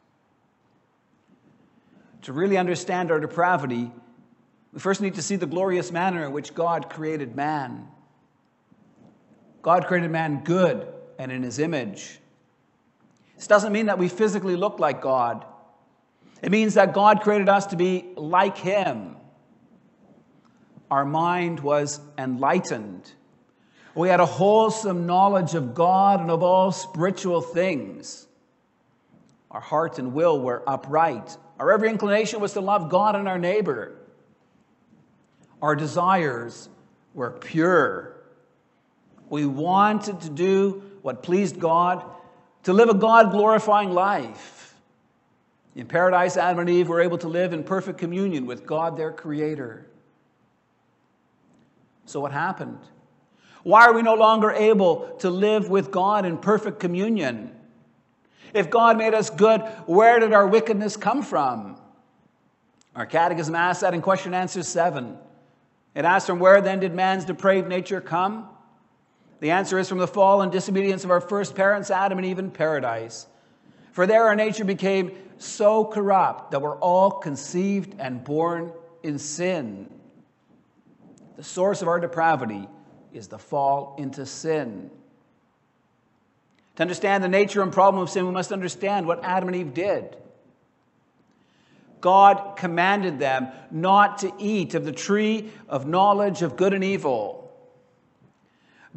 To 2.23 2.33
really 2.33 2.57
understand 2.57 3.11
our 3.11 3.19
depravity, 3.19 3.91
we 4.73 4.79
first 4.79 5.01
need 5.01 5.15
to 5.15 5.21
see 5.21 5.35
the 5.35 5.45
glorious 5.45 5.91
manner 5.91 6.25
in 6.25 6.31
which 6.31 6.53
God 6.53 6.89
created 6.89 7.35
man. 7.35 7.87
God 9.61 9.87
created 9.87 10.11
man 10.11 10.43
good 10.43 10.87
and 11.19 11.31
in 11.31 11.43
his 11.43 11.59
image. 11.59 12.19
This 13.35 13.47
doesn't 13.47 13.71
mean 13.71 13.85
that 13.85 13.99
we 13.99 14.07
physically 14.07 14.55
look 14.55 14.79
like 14.79 15.01
God. 15.01 15.45
It 16.41 16.51
means 16.51 16.75
that 16.75 16.93
God 16.93 17.21
created 17.21 17.49
us 17.49 17.67
to 17.67 17.75
be 17.75 18.05
like 18.15 18.57
Him. 18.57 19.15
Our 20.89 21.05
mind 21.05 21.59
was 21.59 21.99
enlightened. 22.17 23.11
We 23.97 24.09
had 24.09 24.19
a 24.19 24.27
wholesome 24.27 25.07
knowledge 25.07 25.55
of 25.55 25.73
God 25.73 26.21
and 26.21 26.29
of 26.29 26.43
all 26.43 26.71
spiritual 26.71 27.41
things. 27.41 28.27
Our 29.49 29.59
heart 29.59 29.97
and 29.97 30.13
will 30.13 30.39
were 30.39 30.61
upright. 30.67 31.35
Our 31.57 31.71
every 31.71 31.89
inclination 31.89 32.39
was 32.39 32.53
to 32.53 32.61
love 32.61 32.91
God 32.91 33.15
and 33.15 33.27
our 33.27 33.39
neighbor. 33.39 33.95
Our 35.63 35.75
desires 35.75 36.69
were 37.15 37.31
pure. 37.31 38.15
We 39.31 39.47
wanted 39.47 40.21
to 40.21 40.29
do 40.29 40.83
what 41.01 41.23
pleased 41.23 41.59
God, 41.59 42.05
to 42.65 42.73
live 42.73 42.89
a 42.89 42.93
God 42.93 43.31
glorifying 43.31 43.89
life. 43.89 44.75
In 45.75 45.87
paradise, 45.87 46.37
Adam 46.37 46.59
and 46.59 46.69
Eve 46.69 46.87
were 46.87 47.01
able 47.01 47.17
to 47.17 47.27
live 47.27 47.51
in 47.51 47.63
perfect 47.63 47.97
communion 47.97 48.45
with 48.45 48.63
God, 48.63 48.95
their 48.95 49.11
Creator. 49.11 49.87
So, 52.05 52.19
what 52.19 52.31
happened? 52.31 52.77
Why 53.67 53.85
are 53.85 53.91
we 53.93 54.01
no 54.01 54.13
longer 54.13 54.51
able 54.51 55.09
to 55.19 55.29
live 55.29 55.67
with 55.67 55.91
God 55.91 56.25
in 56.25 56.37
perfect 56.37 56.79
communion? 56.79 57.51
If 58.53 58.69
God 58.69 58.97
made 58.97 59.13
us 59.13 59.29
good, 59.29 59.59
where 59.87 60.21
did 60.21 60.31
our 60.31 60.47
wickedness 60.47 60.95
come 60.95 61.21
from? 61.21 61.77
Our 62.95 63.05
catechism 63.05 63.55
asks 63.55 63.81
that 63.81 63.93
in 63.93 64.01
question 64.01 64.33
answer 64.33 64.63
7. 64.63 65.17
It 65.95 66.05
asks 66.05 66.27
from 66.27 66.39
where 66.39 66.61
then 66.61 66.79
did 66.79 66.95
man's 66.95 67.25
depraved 67.25 67.67
nature 67.67 67.99
come? 67.99 68.47
The 69.41 69.51
answer 69.51 69.77
is 69.77 69.89
from 69.89 69.97
the 69.97 70.07
fall 70.07 70.43
and 70.43 70.49
disobedience 70.49 71.03
of 71.03 71.11
our 71.11 71.19
first 71.19 71.53
parents, 71.53 71.91
Adam 71.91 72.19
and 72.19 72.25
Eve, 72.25 72.39
in 72.39 72.51
paradise. 72.51 73.27
For 73.91 74.07
there 74.07 74.27
our 74.27 74.35
nature 74.37 74.63
became 74.63 75.11
so 75.39 75.83
corrupt 75.83 76.51
that 76.51 76.61
we're 76.61 76.79
all 76.79 77.11
conceived 77.11 77.95
and 77.99 78.23
born 78.23 78.71
in 79.03 79.19
sin. 79.19 79.93
The 81.35 81.43
source 81.43 81.81
of 81.81 81.89
our 81.89 81.99
depravity 81.99 82.69
is 83.17 83.27
the 83.27 83.37
fall 83.37 83.95
into 83.97 84.25
sin. 84.25 84.89
To 86.77 86.83
understand 86.83 87.23
the 87.23 87.27
nature 87.27 87.63
and 87.63 87.71
problem 87.71 88.01
of 88.01 88.09
sin, 88.09 88.25
we 88.25 88.31
must 88.31 88.51
understand 88.51 89.07
what 89.07 89.23
Adam 89.23 89.49
and 89.49 89.57
Eve 89.57 89.73
did. 89.73 90.15
God 91.99 92.55
commanded 92.55 93.17
them 93.17 93.47
not 93.71 94.19
to 94.19 94.31
eat 94.37 94.75
of 94.75 94.85
the 94.85 94.91
tree 94.91 95.51
of 95.67 95.87
knowledge 95.87 96.43
of 96.43 96.55
good 96.55 96.73
and 96.73 96.83
evil. 96.83 97.51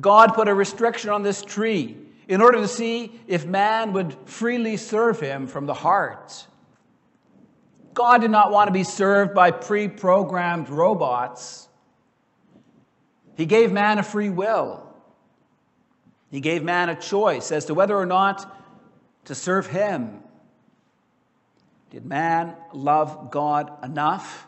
God 0.01 0.35
put 0.35 0.49
a 0.49 0.55
restriction 0.55 1.11
on 1.11 1.23
this 1.23 1.43
tree 1.43 1.97
in 2.29 2.41
order 2.41 2.59
to 2.59 2.69
see 2.69 3.19
if 3.27 3.47
man 3.47 3.93
would 3.95 4.15
freely 4.27 4.77
serve 4.77 5.19
him 5.19 5.47
from 5.47 5.67
the 5.67 5.75
heart. 5.75 6.47
God 7.95 8.21
did 8.21 8.31
not 8.31 8.53
want 8.53 8.69
to 8.69 8.73
be 8.73 8.85
served 8.85 9.35
by 9.35 9.51
pre 9.51 9.89
programmed 9.89 10.69
robots. 10.69 11.69
He 13.37 13.47
gave 13.47 13.73
man 13.73 13.99
a 13.99 14.03
free 14.03 14.31
will. 14.31 14.87
He 16.31 16.41
gave 16.41 16.63
man 16.63 16.89
a 16.89 16.95
choice 16.95 17.51
as 17.51 17.65
to 17.67 17.75
whether 17.75 17.97
or 17.97 18.07
not 18.07 18.57
to 19.25 19.35
serve 19.35 19.67
him. 19.67 20.23
Did 21.91 22.07
man 22.07 22.55
love 22.73 23.31
God 23.31 23.73
enough 23.85 24.47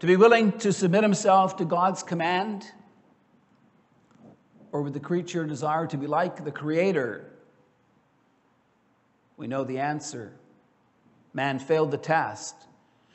to 0.00 0.06
be 0.06 0.16
willing 0.16 0.58
to 0.58 0.72
submit 0.72 1.02
himself 1.02 1.56
to 1.58 1.64
God's 1.64 2.02
command? 2.02 2.64
Or 4.72 4.82
would 4.82 4.94
the 4.94 5.00
creature 5.00 5.46
desire 5.46 5.86
to 5.86 5.96
be 5.96 6.08
like 6.08 6.44
the 6.44 6.50
Creator? 6.50 7.30
We 9.36 9.46
know 9.46 9.62
the 9.62 9.78
answer. 9.78 10.32
Man 11.34 11.58
failed 11.58 11.92
the 11.92 11.98
test. 11.98 12.56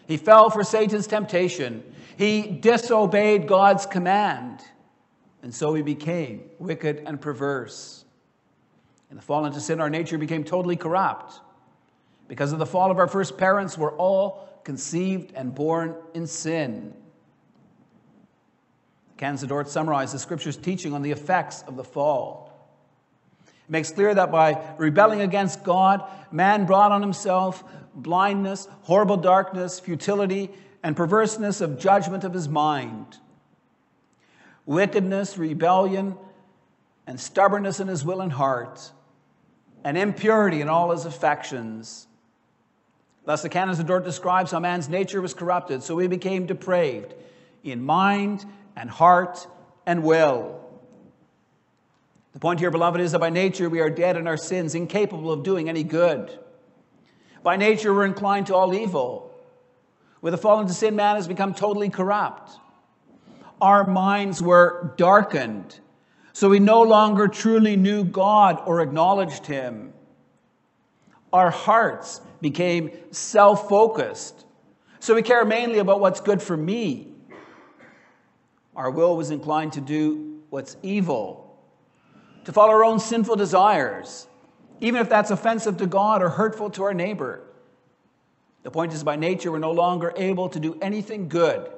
He 0.07 0.17
fell 0.17 0.49
for 0.49 0.63
Satan's 0.63 1.05
temptation. 1.05 1.83
He 2.17 2.41
disobeyed 2.41 3.47
God's 3.47 3.85
command. 3.85 4.61
And 5.43 5.53
so 5.53 5.73
he 5.73 5.81
became 5.81 6.43
wicked 6.59 7.03
and 7.05 7.21
perverse. 7.21 8.05
In 9.11 9.17
the 9.17 9.21
fall 9.21 9.45
into 9.45 9.59
sin, 9.59 9.79
our 9.79 9.89
nature 9.89 10.17
became 10.17 10.43
totally 10.43 10.75
corrupt. 10.75 11.39
Because 12.27 12.51
of 12.51 12.59
the 12.59 12.65
fall 12.65 12.91
of 12.91 12.97
our 12.97 13.07
first 13.07 13.37
parents, 13.37 13.77
we're 13.77 13.95
all 13.95 14.61
conceived 14.63 15.31
and 15.35 15.53
born 15.53 15.95
in 16.13 16.27
sin. 16.27 16.93
Canons 19.17 19.41
Dort 19.43 19.69
summarized 19.69 20.13
the 20.13 20.19
scripture's 20.19 20.57
teaching 20.57 20.93
on 20.93 21.01
the 21.01 21.11
effects 21.11 21.63
of 21.67 21.75
the 21.75 21.83
fall. 21.83 22.69
It 23.47 23.71
makes 23.71 23.91
clear 23.91 24.13
that 24.13 24.31
by 24.31 24.61
rebelling 24.77 25.21
against 25.21 25.63
God, 25.63 26.03
man 26.31 26.65
brought 26.65 26.91
on 26.91 27.01
himself 27.01 27.63
blindness, 27.97 28.67
horrible 28.83 29.17
darkness, 29.17 29.79
futility, 29.79 30.51
and 30.83 30.95
perverseness 30.95 31.61
of 31.61 31.79
judgment 31.79 32.23
of 32.23 32.33
his 32.33 32.47
mind. 32.47 33.17
Wickedness, 34.65 35.37
rebellion, 35.37 36.15
and 37.05 37.19
stubbornness 37.19 37.79
in 37.79 37.87
his 37.87 38.05
will 38.05 38.21
and 38.21 38.31
heart, 38.31 38.91
and 39.83 39.97
impurity 39.97 40.61
in 40.61 40.69
all 40.69 40.91
his 40.91 41.05
affections 41.05 42.07
Thus, 43.27 43.41
the 43.41 43.49
Canons 43.49 43.77
of 43.77 43.85
Dort 43.85 44.05
describes 44.05 44.51
how 44.51 44.61
man's 44.61 44.87
nature 44.87 45.21
was 45.21 45.33
corrupted, 45.33 45.83
so 45.83 45.97
he 45.97 46.07
became 46.07 46.45
depraved 46.45 47.13
in 47.61 47.83
mind 47.83 48.45
and 48.77 48.89
heart 48.89 49.45
and 49.85 50.01
will. 50.01 50.61
The 52.31 52.39
point 52.39 52.61
here, 52.61 52.71
beloved, 52.71 53.01
is 53.01 53.11
that 53.11 53.19
by 53.19 53.29
nature 53.29 53.69
we 53.69 53.81
are 53.81 53.89
dead 53.89 54.15
in 54.15 54.27
our 54.27 54.37
sins, 54.37 54.75
incapable 54.75 55.29
of 55.29 55.43
doing 55.43 55.67
any 55.67 55.83
good. 55.83 56.39
By 57.47 57.55
nature 57.55 57.93
we're 57.93 58.05
inclined 58.05 58.47
to 58.47 58.55
all 58.55 58.73
evil. 58.73 59.33
With 60.19 60.33
the 60.33 60.37
fall 60.37 60.59
into 60.59 60.73
sin, 60.73 60.97
man 60.97 61.15
has 61.15 61.29
become 61.29 61.53
totally 61.53 61.87
corrupt. 61.87 62.51
Our 63.61 63.87
minds 63.87 64.41
were 64.41 64.93
darkened, 64.97 65.79
so 66.33 66.49
we 66.49 66.59
no 66.59 66.81
longer 66.81 67.29
truly 67.29 67.77
knew 67.77 68.03
God 68.03 68.61
or 68.65 68.81
acknowledged 68.81 69.45
Him. 69.45 69.93
Our 71.31 71.49
hearts 71.49 72.19
became 72.41 72.91
self 73.11 73.69
focused. 73.69 74.43
So 74.99 75.15
we 75.15 75.21
care 75.21 75.45
mainly 75.45 75.79
about 75.79 76.01
what's 76.01 76.19
good 76.19 76.41
for 76.41 76.57
me. 76.57 77.13
Our 78.75 78.91
will 78.91 79.15
was 79.15 79.31
inclined 79.31 79.71
to 79.71 79.79
do 79.79 80.41
what's 80.49 80.75
evil, 80.83 81.57
to 82.43 82.51
follow 82.51 82.73
our 82.73 82.83
own 82.83 82.99
sinful 82.99 83.37
desires, 83.37 84.27
even 84.79 85.01
if 85.01 85.09
that's 85.09 85.31
offensive 85.31 85.77
to 85.77 85.87
God 85.87 86.21
or 86.21 86.29
hurtful 86.29 86.69
to 86.71 86.83
our 86.83 86.93
neighbor. 86.93 87.41
The 88.63 88.71
point 88.71 88.93
is, 88.93 89.03
by 89.03 89.15
nature, 89.15 89.51
we're 89.51 89.59
no 89.59 89.71
longer 89.71 90.13
able 90.15 90.49
to 90.49 90.59
do 90.59 90.77
anything 90.81 91.29
good. 91.29 91.71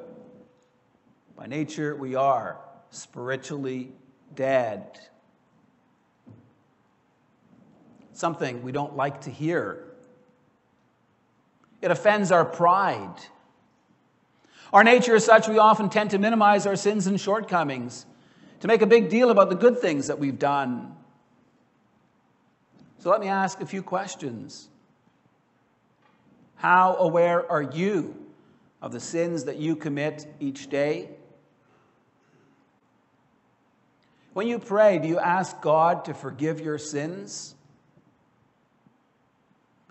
By 1.36 1.46
nature, 1.46 1.96
we 1.96 2.16
are 2.16 2.60
spiritually 2.90 3.92
dead. 4.36 5.00
Something 8.14 8.64
we 8.64 8.72
don't 8.72 8.98
like 8.98 9.22
to 9.22 9.30
hear. 9.30 9.86
It 11.82 11.92
offends 11.92 12.32
our 12.32 12.44
pride. 12.44 13.16
Our 14.74 14.84
nature 14.84 15.16
is 15.16 15.24
such 15.24 15.48
we 15.48 15.58
often 15.58 15.90
tend 15.90 16.12
to 16.12 16.18
minimize 16.18 16.66
our 16.68 16.76
sins 16.76 17.08
and 17.08 17.20
shortcomings, 17.20 18.06
to 18.60 18.68
make 18.68 18.82
a 18.82 18.88
big 18.88 19.10
deal 19.10 19.30
about 19.30 19.50
the 19.50 19.56
good 19.56 19.80
things 19.80 20.08
that 20.08 20.20
we've 20.20 20.38
done. 20.38 20.96
So 23.00 23.10
let 23.10 23.22
me 23.22 23.30
ask 23.30 23.62
a 23.62 23.66
few 23.66 23.82
questions. 23.82 24.68
How 26.56 26.98
aware 26.98 27.50
are 27.50 27.62
you 27.62 28.14
of 28.82 28.92
the 28.92 29.00
sins 29.00 29.46
that 29.46 29.56
you 29.56 29.78
commit 29.78 30.28
each 30.42 30.70
day? 30.70 31.10
When 34.34 34.48
you 34.48 34.60
pray, 34.60 35.00
do 35.00 35.08
you 35.08 35.18
ask 35.18 35.62
God 35.62 36.06
to 36.06 36.14
forgive 36.14 36.60
your 36.60 36.78
sins? 36.78 37.56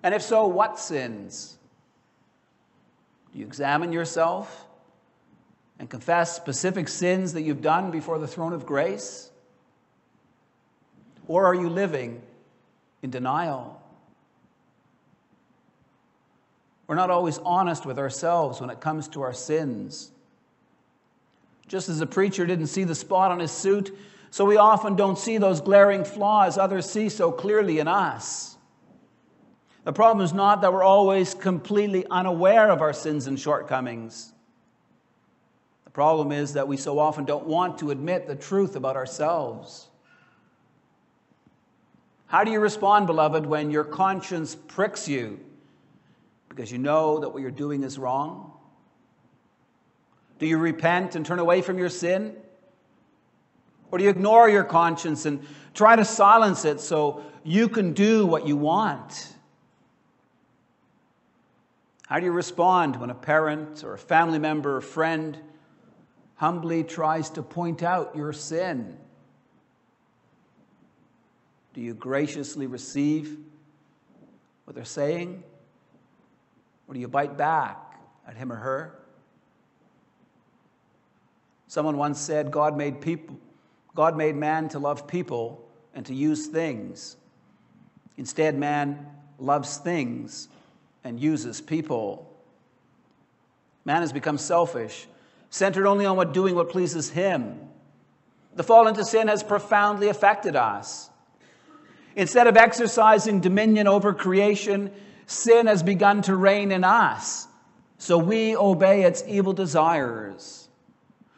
And 0.03 0.15
if 0.15 0.21
so, 0.21 0.47
what 0.47 0.79
sins? 0.79 1.57
Do 3.33 3.39
you 3.39 3.47
examine 3.47 3.91
yourself 3.91 4.67
and 5.79 5.89
confess 5.89 6.37
specific 6.37 6.89
sins 6.89 7.33
that 7.33 7.43
you've 7.43 7.63
done 7.63 7.91
before 7.91 8.19
the 8.19 8.29
throne 8.29 8.53
of 8.53 8.67
grace? 8.67 9.31
Or 11.27 11.47
are 11.47 11.55
you 11.55 11.71
living 11.71 12.23
in 13.03 13.11
denial? 13.11 13.81
We're 16.87 16.95
not 16.95 17.11
always 17.11 17.39
honest 17.39 17.85
with 17.85 17.99
ourselves 17.99 18.61
when 18.61 18.71
it 18.71 18.81
comes 18.81 19.09
to 19.09 19.21
our 19.23 19.35
sins. 19.35 20.11
Just 21.69 21.91
as 21.91 22.01
a 22.01 22.07
preacher 22.07 22.47
didn't 22.47 22.69
see 22.69 22.85
the 22.85 22.95
spot 22.95 23.31
on 23.31 23.41
his 23.41 23.53
suit, 23.53 23.97
so 24.31 24.45
we 24.45 24.57
often 24.57 24.97
don't 24.97 25.19
see 25.19 25.39
those 25.39 25.61
glaring 25.61 26.05
flaws 26.05 26.57
others 26.57 26.91
see 26.91 27.09
so 27.09 27.31
clearly 27.31 27.79
in 27.79 27.89
us. 27.89 28.57
The 29.85 29.93
problem 29.93 30.25
is 30.25 30.33
not 30.33 30.63
that 30.63 30.73
we're 30.73 30.83
always 30.83 31.35
completely 31.35 32.05
unaware 32.11 32.71
of 32.71 32.81
our 32.81 32.93
sins 32.93 33.27
and 33.27 33.39
shortcomings. 33.39 34.33
The 35.85 35.91
problem 35.91 36.33
is 36.33 36.55
that 36.55 36.69
we 36.69 36.77
so 36.77 36.99
often 36.99 37.25
don't 37.25 37.47
want 37.47 37.79
to 37.79 37.91
admit 37.91 38.27
the 38.27 38.35
truth 38.35 38.77
about 38.77 38.97
ourselves. 38.97 39.89
How 42.29 42.45
do 42.45 42.51
you 42.51 42.61
respond, 42.61 43.07
beloved, 43.07 43.47
when 43.47 43.71
your 43.71 43.85
conscience 43.85 44.55
pricks 44.55 45.09
you 45.09 45.41
because 46.51 46.71
you 46.71 46.77
know 46.77 47.21
that 47.21 47.31
what 47.31 47.41
you're 47.41 47.51
doing 47.51 47.83
is 47.83 47.99
wrong? 47.99 48.53
Do 50.39 50.47
you 50.47 50.59
repent 50.59 51.17
and 51.17 51.25
turn 51.25 51.39
away 51.39 51.63
from 51.63 51.79
your 51.79 51.89
sin? 51.89 52.37
Or 53.91 53.97
do 53.97 54.05
you 54.05 54.11
ignore 54.11 54.49
your 54.51 54.65
conscience 54.65 55.25
and 55.25 55.45
try 55.73 55.97
to 55.97 56.05
silence 56.05 56.67
it 56.67 56.81
so 56.81 57.23
you 57.45 57.67
can 57.67 57.95
do 57.95 58.27
what 58.27 58.47
you 58.47 58.59
want? 58.59 59.33
How 62.09 62.21
do 62.21 62.27
you 62.27 62.33
respond 62.33 62.97
when 62.97 63.09
a 63.09 63.15
parent 63.15 63.83
or 63.85 63.95
a 63.95 63.99
family 63.99 64.39
member 64.39 64.77
or 64.77 64.81
friend 64.83 65.39
humbly 66.35 66.85
tries 66.85 67.31
to 67.31 67.43
point 67.43 67.83
out 67.83 68.15
your 68.15 68.35
sin? 68.35 68.99
Do 71.79 71.85
you 71.85 71.95
graciously 71.95 72.67
receive 72.67 73.39
what 74.65 74.75
they're 74.75 74.85
saying? 74.85 75.45
Or 76.89 76.95
do 76.95 76.99
you 76.99 77.07
bite 77.07 77.39
back 77.39 78.01
at 78.27 78.37
him 78.37 78.51
or 78.51 78.57
her? 78.57 78.99
Someone 81.69 81.97
once 81.97 82.19
said 82.19 82.51
God 82.51 82.77
made 82.77 83.01
people 83.01 83.39
God 83.95 84.17
made 84.17 84.35
man 84.35 84.69
to 84.71 84.81
love 84.81 85.07
people 85.07 85.69
and 85.95 86.05
to 86.07 86.15
use 86.15 86.49
things. 86.49 87.17
Instead, 88.17 88.59
man 88.59 89.07
loves 89.39 89.77
things 89.77 90.49
and 91.05 91.21
uses 91.21 91.61
people. 91.61 92.29
Man 93.85 94.01
has 94.01 94.13
become 94.13 94.37
selfish, 94.37 95.07
centered 95.51 95.87
only 95.87 96.07
on 96.07 96.17
what 96.17 96.35
doing 96.35 96.57
what 96.57 96.71
pleases 96.71 97.09
him. 97.09 97.61
The 98.57 98.65
fall 98.65 98.89
into 98.89 99.05
sin 99.05 99.29
has 99.29 99.45
profoundly 99.45 100.09
affected 100.09 100.57
us. 100.57 101.08
Instead 102.19 102.49
of 102.49 102.57
exercising 102.57 103.39
dominion 103.39 103.87
over 103.87 104.13
creation, 104.13 104.91
sin 105.27 105.69
has 105.69 105.85
begun 105.85 106.21
to 106.21 106.35
reign 106.35 106.73
in 106.73 106.83
us, 106.83 107.47
so 107.97 108.19
we 108.19 108.57
obey 108.57 109.05
its 109.05 109.23
evil 109.29 109.53
desires. 109.53 110.69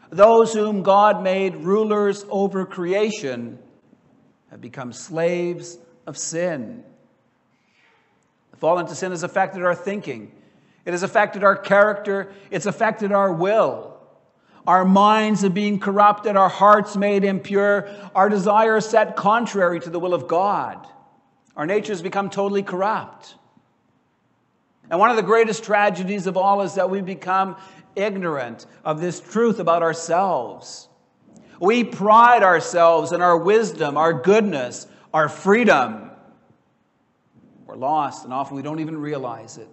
Those 0.09 0.55
whom 0.55 0.83
God 0.83 1.23
made 1.23 1.55
rulers 1.57 2.25
over 2.31 2.65
creation 2.65 3.59
have 4.51 4.63
become 4.63 4.95
slaves 4.95 5.77
of 6.07 6.17
sin 6.17 6.83
The 8.53 8.57
fall 8.57 8.79
into 8.79 8.95
sin 8.95 9.11
has 9.11 9.23
affected 9.23 9.63
our 9.63 9.75
thinking, 9.75 10.33
it 10.87 10.93
has 10.93 11.03
affected 11.03 11.45
our 11.45 11.57
character, 11.57 12.33
it's 12.51 12.65
affected 12.65 13.13
our 13.13 13.31
will. 13.31 13.90
Our 14.67 14.85
minds 14.85 15.45
are 15.45 15.51
being 15.51 15.79
corrupted, 15.79 16.37
our 16.37 16.49
hearts 16.49 16.97
made 16.97 17.25
impure, 17.25 17.89
our 18.15 18.29
desires 18.29 18.87
set 18.87 19.17
contrary 19.17 19.81
to 19.81 19.91
the 19.91 19.99
will 19.99 20.15
of 20.15 20.29
God. 20.29 20.87
Our 21.57 21.67
natures 21.67 22.03
become 22.03 22.31
totally 22.31 22.63
corrupt. 22.63 23.35
And 24.91 24.99
one 24.99 25.11
of 25.11 25.17
the 25.17 25.23
greatest 25.23 25.65
tragedies 25.65 26.27
of 26.27 26.37
all 26.37 26.63
is 26.63 26.75
that 26.75 26.91
we 26.91 27.01
become 27.01 27.57
ignorant 27.97 28.67
of 28.85 29.01
this 29.01 29.21
truth 29.21 29.59
about 29.61 29.83
ourselves. 29.83 30.89
We 31.61 31.85
pride 31.85 32.43
ourselves 32.43 33.13
in 33.13 33.23
our 33.23 33.37
wisdom, 33.37 33.97
our 33.97 34.13
goodness, 34.13 34.87
our 35.13 35.29
freedom. 35.29 36.11
We're 37.67 37.77
lost, 37.77 38.25
and 38.25 38.33
often 38.33 38.57
we 38.57 38.63
don't 38.63 38.81
even 38.81 38.97
realize 38.99 39.59
it. 39.59 39.69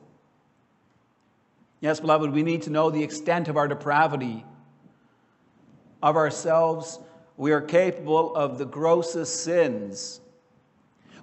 Yes, 1.79 1.99
beloved, 1.99 2.31
we 2.31 2.43
need 2.43 2.63
to 2.63 2.69
know 2.69 2.89
the 2.89 3.03
extent 3.03 3.47
of 3.47 3.57
our 3.57 3.67
depravity 3.67 4.43
of 6.01 6.15
ourselves, 6.15 6.99
we 7.35 7.51
are 7.51 7.61
capable 7.61 8.35
of 8.35 8.57
the 8.57 8.65
grossest 8.65 9.43
sins. 9.43 10.19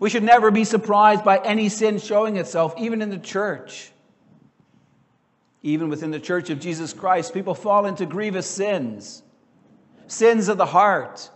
We 0.01 0.11
should 0.11 0.23
never 0.23 0.51
be 0.51 0.65
surprised 0.65 1.25
by 1.25 1.39
any 1.39 1.69
sin 1.69 1.99
showing 1.99 2.37
itself, 2.37 2.75
even 2.79 3.03
in 3.03 3.11
the 3.11 3.19
church. 3.19 3.91
Even 5.63 5.89
within 5.89 6.11
the 6.11 6.21
church 6.21 6.51
of 6.51 6.61
Jesus 6.61 6.93
Christ, 6.93 7.33
people 7.33 7.55
fall 7.55 7.87
into 7.87 8.05
grievous 8.05 8.47
sins. 8.47 9.23
Sins 10.07 10.49
of 10.49 10.59
the 10.59 10.67
heart, 10.67 11.31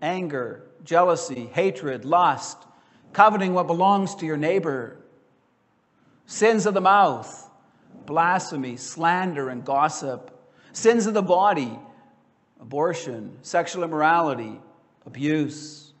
anger, 0.00 0.64
jealousy, 0.84 1.50
hatred, 1.52 2.04
lust, 2.04 2.58
coveting 3.12 3.52
what 3.52 3.66
belongs 3.66 4.14
to 4.16 4.26
your 4.26 4.36
neighbor, 4.36 4.96
sins 6.26 6.66
of 6.66 6.74
the 6.74 6.80
mouth, 6.80 7.50
blasphemy, 8.06 8.76
slander, 8.76 9.48
and 9.48 9.64
gossip, 9.64 10.30
sins 10.72 11.06
of 11.06 11.14
the 11.14 11.22
body 11.22 11.78
abortion, 12.62 13.36
sexual 13.42 13.82
immorality, 13.82 14.58
abuse. 15.04 15.92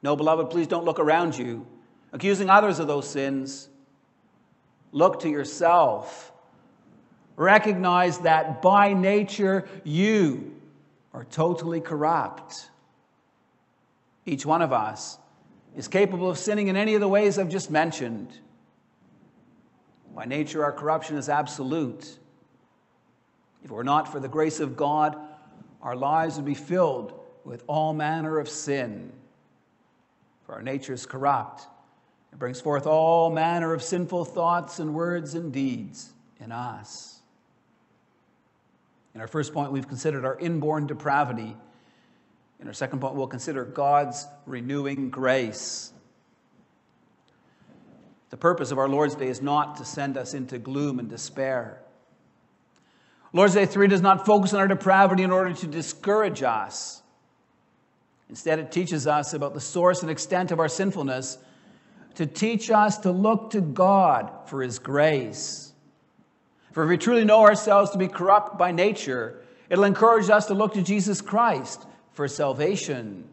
No, 0.00 0.14
beloved, 0.14 0.48
please 0.48 0.68
don't 0.68 0.84
look 0.84 1.00
around 1.00 1.36
you, 1.36 1.66
accusing 2.12 2.48
others 2.48 2.78
of 2.78 2.86
those 2.86 3.10
sins. 3.10 3.68
Look 4.92 5.20
to 5.20 5.28
yourself. 5.28 6.32
Recognize 7.36 8.18
that 8.20 8.62
by 8.62 8.94
nature 8.94 9.68
you 9.84 10.54
are 11.12 11.24
totally 11.24 11.80
corrupt. 11.80 12.70
Each 14.24 14.46
one 14.46 14.62
of 14.62 14.72
us 14.72 15.18
is 15.76 15.88
capable 15.88 16.30
of 16.30 16.38
sinning 16.38 16.68
in 16.68 16.76
any 16.76 16.94
of 16.94 17.00
the 17.00 17.08
ways 17.08 17.38
I've 17.38 17.48
just 17.48 17.70
mentioned. 17.70 18.38
By 20.14 20.26
nature, 20.26 20.64
our 20.64 20.72
corruption 20.72 21.16
is 21.16 21.28
absolute. 21.28 22.18
If 23.64 23.70
it 23.70 23.74
were 23.74 23.84
not 23.84 24.10
for 24.10 24.20
the 24.20 24.28
grace 24.28 24.60
of 24.60 24.76
God, 24.76 25.16
our 25.82 25.96
lives 25.96 26.36
would 26.36 26.44
be 26.44 26.54
filled 26.54 27.18
with 27.44 27.64
all 27.66 27.92
manner 27.92 28.38
of 28.38 28.48
sin. 28.48 29.12
For 30.44 30.54
our 30.54 30.62
nature 30.62 30.92
is 30.92 31.06
corrupt. 31.06 31.66
It 32.32 32.38
brings 32.38 32.60
forth 32.60 32.86
all 32.86 33.30
manner 33.30 33.72
of 33.72 33.82
sinful 33.82 34.26
thoughts 34.26 34.78
and 34.78 34.94
words 34.94 35.34
and 35.34 35.52
deeds 35.52 36.12
in 36.40 36.52
us. 36.52 37.20
In 39.14 39.20
our 39.20 39.26
first 39.26 39.52
point, 39.52 39.72
we've 39.72 39.88
considered 39.88 40.24
our 40.24 40.38
inborn 40.38 40.86
depravity. 40.86 41.56
In 42.60 42.66
our 42.66 42.72
second 42.72 43.00
point, 43.00 43.14
we'll 43.14 43.26
consider 43.26 43.64
God's 43.64 44.26
renewing 44.46 45.10
grace. 45.10 45.92
The 48.30 48.36
purpose 48.36 48.70
of 48.70 48.78
our 48.78 48.88
Lord's 48.88 49.14
Day 49.14 49.28
is 49.28 49.40
not 49.40 49.76
to 49.76 49.84
send 49.84 50.18
us 50.18 50.34
into 50.34 50.58
gloom 50.58 50.98
and 50.98 51.08
despair. 51.08 51.80
Lord's 53.32 53.54
Day 53.54 53.66
3 53.66 53.88
does 53.88 54.00
not 54.00 54.24
focus 54.24 54.54
on 54.54 54.60
our 54.60 54.68
depravity 54.68 55.22
in 55.22 55.30
order 55.30 55.52
to 55.52 55.66
discourage 55.66 56.42
us. 56.42 57.02
Instead, 58.30 58.58
it 58.58 58.72
teaches 58.72 59.06
us 59.06 59.34
about 59.34 59.54
the 59.54 59.60
source 59.60 60.02
and 60.02 60.10
extent 60.10 60.50
of 60.50 60.60
our 60.60 60.68
sinfulness 60.68 61.38
to 62.14 62.26
teach 62.26 62.70
us 62.70 62.98
to 62.98 63.10
look 63.10 63.50
to 63.50 63.60
God 63.60 64.30
for 64.46 64.62
His 64.62 64.78
grace. 64.78 65.72
For 66.72 66.84
if 66.84 66.88
we 66.88 66.98
truly 66.98 67.24
know 67.24 67.40
ourselves 67.40 67.90
to 67.90 67.98
be 67.98 68.08
corrupt 68.08 68.58
by 68.58 68.72
nature, 68.72 69.42
it'll 69.68 69.84
encourage 69.84 70.28
us 70.30 70.46
to 70.46 70.54
look 70.54 70.74
to 70.74 70.82
Jesus 70.82 71.20
Christ 71.20 71.86
for 72.12 72.28
salvation. 72.28 73.24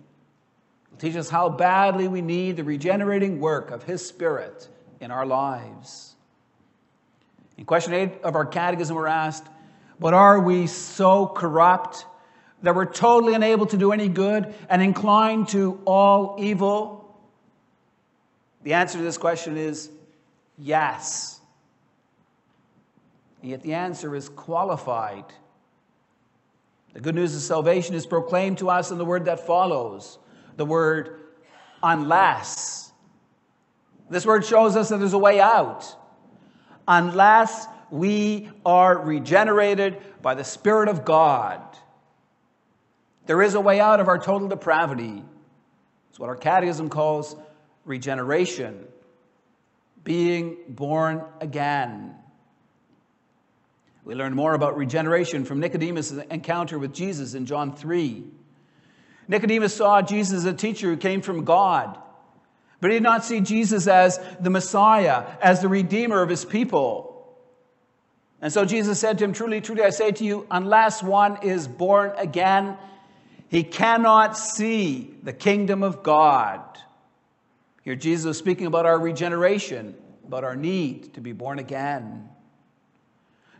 It'll 0.87 0.99
teach 0.99 1.15
us 1.15 1.29
how 1.29 1.49
badly 1.49 2.07
we 2.07 2.21
need 2.21 2.57
the 2.57 2.63
regenerating 2.63 3.39
work 3.39 3.71
of 3.71 3.83
His 3.83 4.05
Spirit 4.05 4.67
in 4.99 5.11
our 5.11 5.25
lives. 5.25 6.15
In 7.57 7.65
question 7.65 7.93
8 7.93 8.21
of 8.23 8.35
our 8.35 8.45
catechism, 8.45 8.95
we're 8.95 9.07
asked, 9.07 9.45
but 9.99 10.13
are 10.13 10.39
we 10.39 10.67
so 10.67 11.27
corrupt 11.27 12.05
that 12.63 12.75
we're 12.75 12.85
totally 12.85 13.33
unable 13.33 13.65
to 13.67 13.77
do 13.77 13.91
any 13.91 14.07
good 14.07 14.53
and 14.69 14.81
inclined 14.81 15.49
to 15.49 15.79
all 15.85 16.35
evil? 16.39 17.17
The 18.63 18.73
answer 18.73 18.97
to 18.97 19.03
this 19.03 19.17
question 19.17 19.57
is 19.57 19.89
yes. 20.57 21.39
And 23.41 23.51
yet 23.51 23.61
the 23.61 23.75
answer 23.75 24.15
is 24.15 24.27
qualified. 24.29 25.25
The 26.93 27.01
good 27.01 27.15
news 27.15 27.35
of 27.35 27.41
salvation 27.41 27.93
is 27.93 28.05
proclaimed 28.05 28.57
to 28.59 28.69
us 28.69 28.89
in 28.89 28.97
the 28.97 29.05
word 29.05 29.25
that 29.25 29.45
follows 29.45 30.17
the 30.57 30.65
word 30.65 31.19
unless. 31.83 32.91
This 34.09 34.25
word 34.25 34.45
shows 34.45 34.75
us 34.75 34.89
that 34.89 34.97
there's 34.97 35.13
a 35.13 35.17
way 35.17 35.39
out. 35.39 35.85
Unless 36.87 37.67
we 37.95 38.49
are 38.65 38.97
regenerated 38.97 40.01
by 40.21 40.35
the 40.35 40.43
Spirit 40.43 40.89
of 40.89 41.05
God. 41.05 41.61
There 43.25 43.41
is 43.41 43.55
a 43.55 43.61
way 43.61 43.79
out 43.79 43.99
of 43.99 44.07
our 44.07 44.19
total 44.19 44.47
depravity. 44.47 45.23
It's 46.09 46.19
what 46.19 46.29
our 46.29 46.35
catechism 46.35 46.89
calls 46.89 47.35
regeneration, 47.85 48.85
being 50.03 50.57
born 50.67 51.23
again. 51.39 52.15
We 54.03 54.13
learn 54.13 54.35
more 54.35 54.53
about 54.53 54.77
regeneration 54.77 55.45
from 55.45 55.59
Nicodemus' 55.59 56.11
encounter 56.11 56.77
with 56.77 56.93
Jesus 56.93 57.33
in 57.33 57.45
John 57.45 57.75
3. 57.75 58.23
Nicodemus 59.27 59.73
saw 59.73 60.01
Jesus 60.01 60.39
as 60.39 60.45
a 60.45 60.53
teacher 60.53 60.91
who 60.91 60.97
came 60.97 61.21
from 61.21 61.43
God, 61.43 61.97
but 62.79 62.91
he 62.91 62.97
did 62.97 63.03
not 63.03 63.25
see 63.25 63.41
Jesus 63.41 63.87
as 63.87 64.19
the 64.39 64.51
Messiah, 64.51 65.25
as 65.41 65.61
the 65.61 65.69
Redeemer 65.69 66.21
of 66.21 66.29
his 66.29 66.45
people. 66.45 67.14
And 68.45 68.53
so 68.53 68.63
Jesus 68.63 68.99
said 68.99 69.17
to 69.17 69.23
him, 69.23 69.33
Truly, 69.33 69.59
truly, 69.59 69.81
I 69.81 69.89
say 69.89 70.11
to 70.11 70.23
you, 70.23 70.45
unless 70.51 71.01
one 71.01 71.39
is 71.41 71.67
born 71.67 72.11
again, 72.15 72.77
he 73.47 73.63
cannot 73.63 74.37
see 74.37 75.15
the 75.23 75.33
kingdom 75.33 75.81
of 75.81 76.03
God. 76.03 76.61
Here, 77.81 77.95
Jesus 77.95 78.35
is 78.35 78.37
speaking 78.37 78.67
about 78.67 78.85
our 78.85 78.99
regeneration, 78.99 79.95
about 80.27 80.43
our 80.43 80.55
need 80.55 81.15
to 81.15 81.21
be 81.21 81.31
born 81.31 81.57
again. 81.57 82.29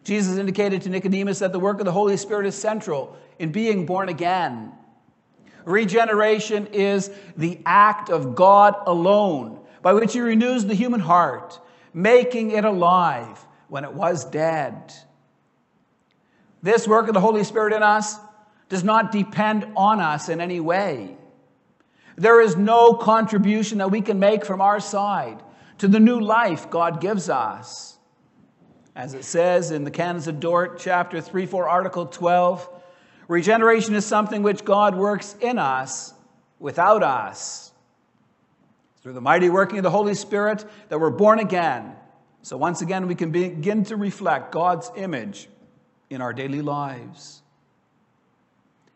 Jesus 0.04 0.38
indicated 0.38 0.84
to 0.84 0.90
Nicodemus 0.90 1.40
that 1.40 1.52
the 1.52 1.60
work 1.60 1.80
of 1.80 1.86
the 1.86 1.92
Holy 1.92 2.16
Spirit 2.16 2.46
is 2.46 2.54
central 2.54 3.18
in 3.40 3.52
being 3.52 3.88
born 3.88 4.08
again. 4.08 4.72
Regeneration 5.66 6.68
is 6.68 7.10
the 7.36 7.60
act 7.66 8.12
of 8.12 8.36
God 8.36 8.76
alone 8.86 9.62
by 9.82 9.94
which 9.94 10.14
He 10.14 10.20
renews 10.20 10.64
the 10.64 10.76
human 10.76 11.00
heart, 11.00 11.60
making 11.92 12.52
it 12.52 12.66
alive 12.66 13.44
when 13.68 13.84
it 13.84 13.94
was 13.94 14.26
dead. 14.26 14.94
This 16.62 16.88
work 16.88 17.08
of 17.08 17.14
the 17.14 17.22
Holy 17.22 17.44
Spirit 17.44 17.74
in 17.74 17.84
us 17.84 18.18
does 18.70 18.84
not 18.84 19.12
depend 19.12 19.68
on 19.76 20.00
us 20.00 20.30
in 20.30 20.42
any 20.42 20.60
way. 20.60 21.16
There 22.16 22.42
is 22.42 22.56
no 22.56 22.94
contribution 22.94 23.80
that 23.80 23.92
we 23.92 24.02
can 24.02 24.20
make 24.20 24.46
from 24.46 24.62
our 24.62 24.80
side 24.80 25.44
to 25.80 25.88
the 25.88 26.00
new 26.00 26.20
life 26.20 26.70
God 26.70 27.02
gives 27.02 27.30
us. 27.30 27.98
As 28.96 29.14
it 29.14 29.26
says 29.26 29.72
in 29.72 29.84
the 29.84 29.92
Canons 29.92 30.28
of 30.28 30.40
Dort, 30.40 30.80
chapter 30.80 31.20
3, 31.20 31.46
4, 31.46 31.68
article 31.68 32.06
12, 32.06 32.70
regeneration 33.28 33.94
is 33.94 34.06
something 34.06 34.42
which 34.42 34.64
God 34.64 34.96
works 34.96 35.36
in 35.42 35.60
us 35.60 36.14
without 36.60 37.04
us. 37.04 37.74
Through 39.04 39.14
the 39.14 39.22
mighty 39.22 39.50
working 39.50 39.78
of 39.78 39.84
the 39.84 39.92
Holy 39.92 40.16
Spirit 40.16 40.66
that 40.90 41.00
we're 41.00 41.10
born 41.10 41.40
again 41.40 41.95
so 42.46 42.58
once 42.58 42.84
again, 42.84 43.08
we 43.08 43.16
can 43.16 43.32
begin 43.32 43.86
to 43.86 43.96
reflect 43.96 44.52
God's 44.52 44.92
image 44.96 45.50
in 46.12 46.22
our 46.22 46.32
daily 46.32 46.62
lives. 46.62 47.42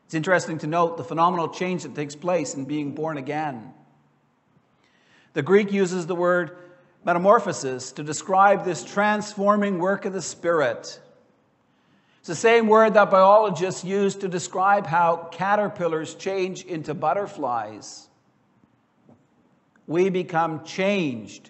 It's 0.05 0.13
interesting 0.13 0.59
to 0.59 0.67
note 0.67 0.97
the 0.97 1.03
phenomenal 1.03 1.49
change 1.49 1.81
that 1.81 1.95
takes 1.95 2.15
place 2.15 2.53
in 2.53 2.65
being 2.65 2.91
born 2.91 3.17
again. 3.17 3.73
The 5.33 5.41
Greek 5.41 5.71
uses 5.71 6.05
the 6.05 6.13
word 6.13 6.57
metamorphosis 7.03 7.91
to 7.93 8.03
describe 8.03 8.65
this 8.65 8.83
transforming 8.83 9.79
work 9.79 10.05
of 10.05 10.13
the 10.13 10.21
Spirit. 10.21 11.01
It's 12.19 12.27
the 12.27 12.35
same 12.35 12.67
word 12.67 12.93
that 12.93 13.09
biologists 13.09 13.83
use 13.83 14.13
to 14.17 14.27
describe 14.27 14.85
how 14.85 15.27
caterpillars 15.31 16.13
change 16.13 16.65
into 16.65 16.93
butterflies. 16.93 18.09
We 19.87 20.11
become 20.11 20.63
changed 20.65 21.49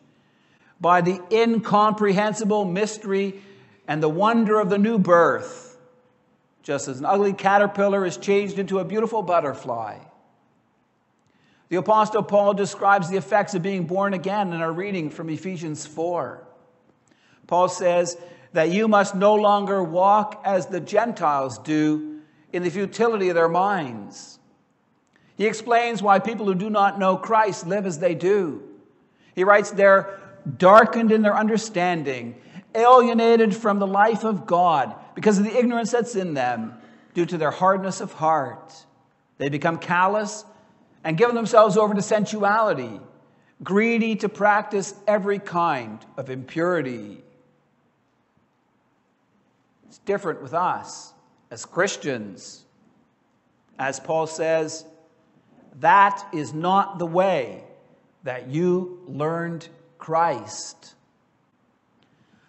by 0.82 1.02
the 1.02 1.22
incomprehensible 1.32 2.66
mystery 2.66 3.42
and 3.88 4.02
the 4.02 4.10
wonder 4.10 4.60
of 4.60 4.70
the 4.70 4.78
new 4.78 5.00
birth. 5.00 5.66
just 6.62 6.88
as 6.88 7.00
an 7.00 7.06
ugly 7.06 7.34
caterpillar 7.34 8.06
is 8.06 8.18
changed 8.18 8.60
into 8.60 8.78
a 8.78 8.86
beautiful 8.86 9.24
butterfly. 9.24 9.98
The 11.70 11.78
Apostle 11.78 12.22
Paul 12.22 12.54
describes 12.54 13.10
the 13.10 13.18
effects 13.18 13.56
of 13.56 13.64
being 13.64 13.86
born 13.86 14.14
again 14.14 14.54
in 14.54 14.62
our 14.62 14.72
reading 14.72 15.10
from 15.10 15.30
Ephesians 15.30 15.86
4. 15.86 16.44
Paul 17.48 17.70
says 17.70 18.18
that 18.54 18.70
you 18.70 18.88
must 18.88 19.16
no 19.16 19.36
longer 19.36 19.82
walk 19.84 20.42
as 20.46 20.68
the 20.68 20.80
Gentiles 20.80 21.58
do 21.60 22.20
in 22.52 22.62
the 22.62 22.70
futility 22.70 23.30
of 23.30 23.36
their 23.36 23.50
minds. 23.50 24.38
He 25.38 25.46
explains 25.46 26.04
why 26.04 26.20
people 26.20 26.46
who 26.46 26.56
do 26.56 26.70
not 26.70 27.00
know 27.00 27.18
Christ 27.18 27.66
live 27.66 27.86
as 27.86 28.00
they 28.00 28.14
do. 28.14 28.64
He 29.34 29.44
writes, 29.44 29.72
They're 29.72 30.20
darkened 30.58 31.12
in 31.12 31.22
their 31.22 31.36
understanding, 31.36 32.36
alienated 32.76 33.56
from 33.56 33.80
the 33.80 33.88
life 33.88 34.24
of 34.24 34.46
God 34.46 34.96
because 35.16 35.38
of 35.38 35.46
the 35.46 35.58
ignorance 35.58 35.92
that's 35.92 36.16
in 36.16 36.34
them 36.34 36.74
due 37.14 37.26
to 37.26 37.38
their 37.38 37.52
hardness 37.52 38.02
of 38.02 38.14
heart. 38.14 38.74
They 39.38 39.50
become 39.50 39.78
callous 39.78 40.46
and 41.04 41.18
give 41.18 41.34
themselves 41.34 41.78
over 41.78 41.94
to 41.94 42.02
sensuality, 42.02 43.00
greedy 43.64 44.16
to 44.18 44.30
practice 44.30 44.94
every 45.08 45.40
kind 45.40 46.06
of 46.18 46.30
impurity. 46.30 47.24
It's 49.88 50.00
different 50.00 50.42
with 50.42 50.54
us 50.54 51.14
as 51.52 51.66
Christians. 51.66 52.66
As 53.80 54.00
Paul 54.00 54.28
says, 54.28 54.86
that 55.80 56.28
is 56.34 56.54
not 56.54 57.00
the 57.00 57.06
way 57.06 57.64
that 58.24 58.50
you 58.50 59.02
learned 59.08 59.68
Christ. 60.00 60.96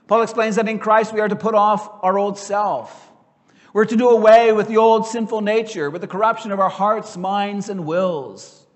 Paul 0.06 0.22
explains 0.22 0.56
that 0.56 0.68
in 0.68 0.78
Christ 0.78 1.12
we 1.12 1.20
are 1.20 1.28
to 1.28 1.36
put 1.36 1.54
off 1.54 2.02
our 2.02 2.18
old 2.18 2.38
self. 2.38 3.08
We're 3.72 3.84
to 3.84 3.96
do 3.96 4.08
away 4.08 4.52
with 4.52 4.66
the 4.66 4.78
old 4.78 5.06
sinful 5.06 5.42
nature, 5.42 5.90
with 5.90 6.00
the 6.00 6.08
corruption 6.08 6.50
of 6.50 6.58
our 6.58 6.70
hearts, 6.70 7.16
minds, 7.16 7.68
and 7.68 7.86
wills. 7.86 8.66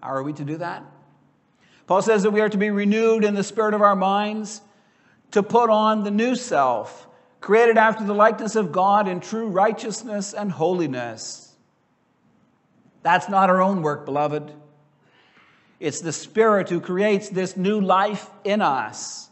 How 0.00 0.10
are 0.10 0.22
we 0.22 0.32
to 0.34 0.44
do 0.44 0.56
that? 0.58 0.84
Paul 1.86 2.00
says 2.00 2.22
that 2.22 2.30
we 2.30 2.40
are 2.40 2.48
to 2.48 2.56
be 2.56 2.70
renewed 2.70 3.24
in 3.24 3.34
the 3.34 3.44
spirit 3.44 3.74
of 3.74 3.82
our 3.82 3.96
minds, 3.96 4.62
to 5.32 5.42
put 5.42 5.68
on 5.68 6.04
the 6.04 6.10
new 6.10 6.34
self, 6.34 7.06
created 7.40 7.76
after 7.76 8.04
the 8.04 8.14
likeness 8.14 8.56
of 8.56 8.72
God 8.72 9.06
in 9.06 9.20
true 9.20 9.48
righteousness 9.48 10.32
and 10.32 10.50
holiness. 10.50 11.54
That's 13.02 13.28
not 13.28 13.50
our 13.50 13.60
own 13.60 13.82
work, 13.82 14.06
beloved. 14.06 14.50
It's 15.84 16.00
the 16.00 16.14
Spirit 16.14 16.70
who 16.70 16.80
creates 16.80 17.28
this 17.28 17.58
new 17.58 17.78
life 17.78 18.30
in 18.42 18.62
us. 18.62 19.28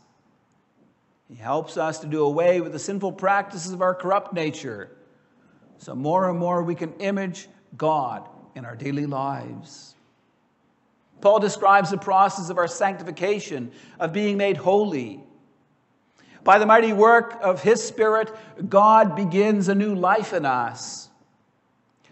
He 1.27 1.35
helps 1.35 1.79
us 1.79 2.01
to 2.01 2.07
do 2.07 2.27
away 2.27 2.61
with 2.61 2.73
the 2.73 2.79
sinful 2.79 3.12
practices 3.12 3.73
of 3.73 3.81
our 3.81 3.95
corrupt 3.95 4.35
nature 4.35 4.91
so 5.79 5.95
more 5.95 6.29
and 6.29 6.38
more 6.38 6.62
we 6.62 6.75
can 6.75 6.93
image 6.99 7.49
God 7.75 8.29
in 8.55 8.67
our 8.67 8.77
daily 8.77 9.07
lives. 9.07 9.95
Paul 11.23 11.41
describes 11.41 11.91
the 11.91 11.97
process 11.97 12.51
of 12.51 12.59
our 12.59 12.69
sanctification, 12.69 13.73
of 13.99 14.12
being 14.12 14.37
made 14.37 14.59
holy. 14.59 15.25
By 16.45 16.59
the 16.59 16.67
mighty 16.67 16.93
work 16.93 17.38
of 17.41 17.62
His 17.62 17.83
Spirit, 17.83 18.31
God 18.69 19.17
begins 19.17 19.69
a 19.69 19.75
new 19.75 19.95
life 19.95 20.35
in 20.35 20.45
us. 20.45 21.09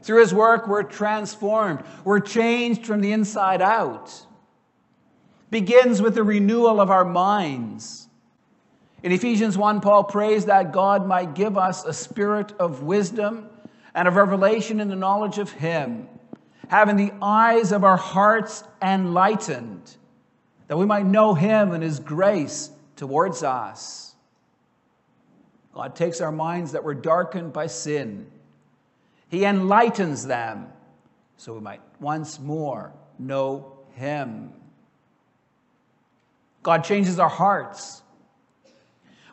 Through 0.00 0.20
His 0.20 0.32
work, 0.32 0.66
we're 0.66 0.82
transformed, 0.82 1.84
we're 2.04 2.20
changed 2.20 2.86
from 2.86 3.02
the 3.02 3.12
inside 3.12 3.60
out. 3.60 4.28
Begins 5.50 6.00
with 6.00 6.14
the 6.14 6.22
renewal 6.22 6.80
of 6.80 6.90
our 6.90 7.04
minds 7.04 8.08
in 9.02 9.12
Ephesians 9.12 9.56
1, 9.56 9.80
Paul 9.80 10.04
prays 10.04 10.44
that 10.46 10.72
God 10.72 11.06
might 11.06 11.34
give 11.34 11.56
us 11.56 11.84
a 11.84 11.92
spirit 11.92 12.52
of 12.58 12.82
wisdom 12.82 13.48
and 13.94 14.06
of 14.06 14.16
revelation 14.16 14.78
in 14.78 14.88
the 14.88 14.96
knowledge 14.96 15.38
of 15.38 15.50
Him, 15.52 16.06
having 16.68 16.96
the 16.96 17.12
eyes 17.22 17.72
of 17.72 17.82
our 17.82 17.96
hearts 17.96 18.62
enlightened, 18.82 19.96
that 20.68 20.76
we 20.76 20.84
might 20.84 21.06
know 21.06 21.32
Him 21.34 21.72
and 21.72 21.82
His 21.82 21.98
grace 21.98 22.70
towards 22.96 23.42
us. 23.42 24.14
God 25.74 25.96
takes 25.96 26.20
our 26.20 26.32
minds 26.32 26.72
that 26.72 26.84
were 26.84 26.94
darkened 26.94 27.54
by 27.54 27.68
sin, 27.68 28.26
He 29.28 29.44
enlightens 29.44 30.26
them 30.26 30.66
so 31.38 31.54
we 31.54 31.60
might 31.60 31.80
once 32.00 32.38
more 32.38 32.92
know 33.18 33.78
Him. 33.94 34.52
God 36.62 36.84
changes 36.84 37.18
our 37.18 37.28
hearts 37.28 38.00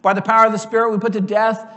by 0.07 0.13
the 0.13 0.21
power 0.21 0.45
of 0.45 0.51
the 0.53 0.57
Spirit, 0.57 0.91
we 0.91 0.99
put 0.99 1.13
to 1.13 1.21
death 1.21 1.69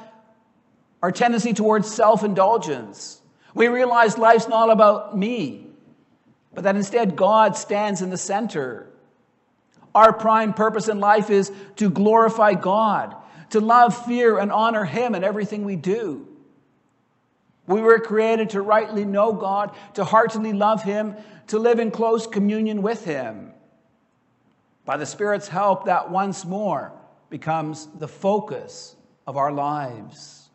our 1.02 1.10
tendency 1.10 1.52
towards 1.52 1.92
self 1.92 2.22
indulgence. 2.22 3.20
We 3.54 3.66
realize 3.66 4.16
life's 4.18 4.46
not 4.46 4.70
about 4.70 5.18
me, 5.18 5.66
but 6.54 6.62
that 6.62 6.76
instead 6.76 7.16
God 7.16 7.56
stands 7.56 8.02
in 8.02 8.10
the 8.10 8.16
center. 8.16 8.88
Our 9.96 10.12
prime 10.12 10.54
purpose 10.54 10.86
in 10.86 11.00
life 11.00 11.30
is 11.30 11.50
to 11.76 11.90
glorify 11.90 12.54
God, 12.54 13.16
to 13.50 13.60
love, 13.60 14.06
fear, 14.06 14.38
and 14.38 14.52
honor 14.52 14.84
Him 14.84 15.16
in 15.16 15.24
everything 15.24 15.64
we 15.64 15.74
do. 15.74 16.28
We 17.66 17.80
were 17.80 17.98
created 17.98 18.50
to 18.50 18.62
rightly 18.62 19.04
know 19.04 19.32
God, 19.32 19.74
to 19.94 20.04
heartily 20.04 20.52
love 20.52 20.84
Him, 20.84 21.16
to 21.48 21.58
live 21.58 21.80
in 21.80 21.90
close 21.90 22.28
communion 22.28 22.82
with 22.82 23.04
Him. 23.04 23.49
By 24.84 24.96
the 24.96 25.06
Spirit's 25.06 25.48
help, 25.48 25.84
that 25.84 26.10
once 26.10 26.44
more 26.44 26.92
becomes 27.28 27.86
the 27.98 28.08
focus 28.08 28.96
of 29.26 29.36
our 29.36 29.52
lives. 29.52 30.48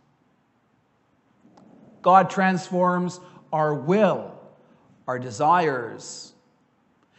God 2.02 2.30
transforms 2.30 3.20
our 3.52 3.74
will, 3.74 4.38
our 5.08 5.18
desires. 5.18 6.34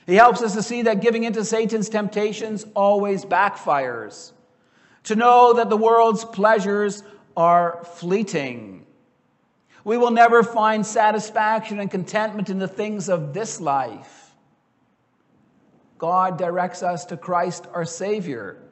He 0.07 0.15
helps 0.15 0.43
us 0.43 0.55
to 0.55 0.63
see 0.63 0.83
that 0.83 1.01
giving 1.01 1.25
into 1.25 1.45
Satan's 1.45 1.89
temptations 1.89 2.65
always 2.75 3.25
backfires, 3.25 4.33
to 5.05 5.17
know 5.17 5.55
that 5.55 5.71
the 5.71 5.77
world's 5.77 6.25
pleasures 6.25 7.03
are 7.37 7.85
fleeting. 7.95 8.87
We 9.83 9.97
will 9.97 10.11
never 10.11 10.43
find 10.43 10.85
satisfaction 10.85 11.81
and 11.81 11.91
contentment 11.91 12.51
in 12.51 12.59
the 12.59 12.69
things 12.69 13.09
of 13.09 13.35
this 13.35 13.61
life. 13.61 14.16
God 15.99 16.39
directs 16.39 16.83
us 16.83 17.07
to 17.07 17.17
Christ 17.17 17.67
our 17.73 17.85
Savior 17.85 18.63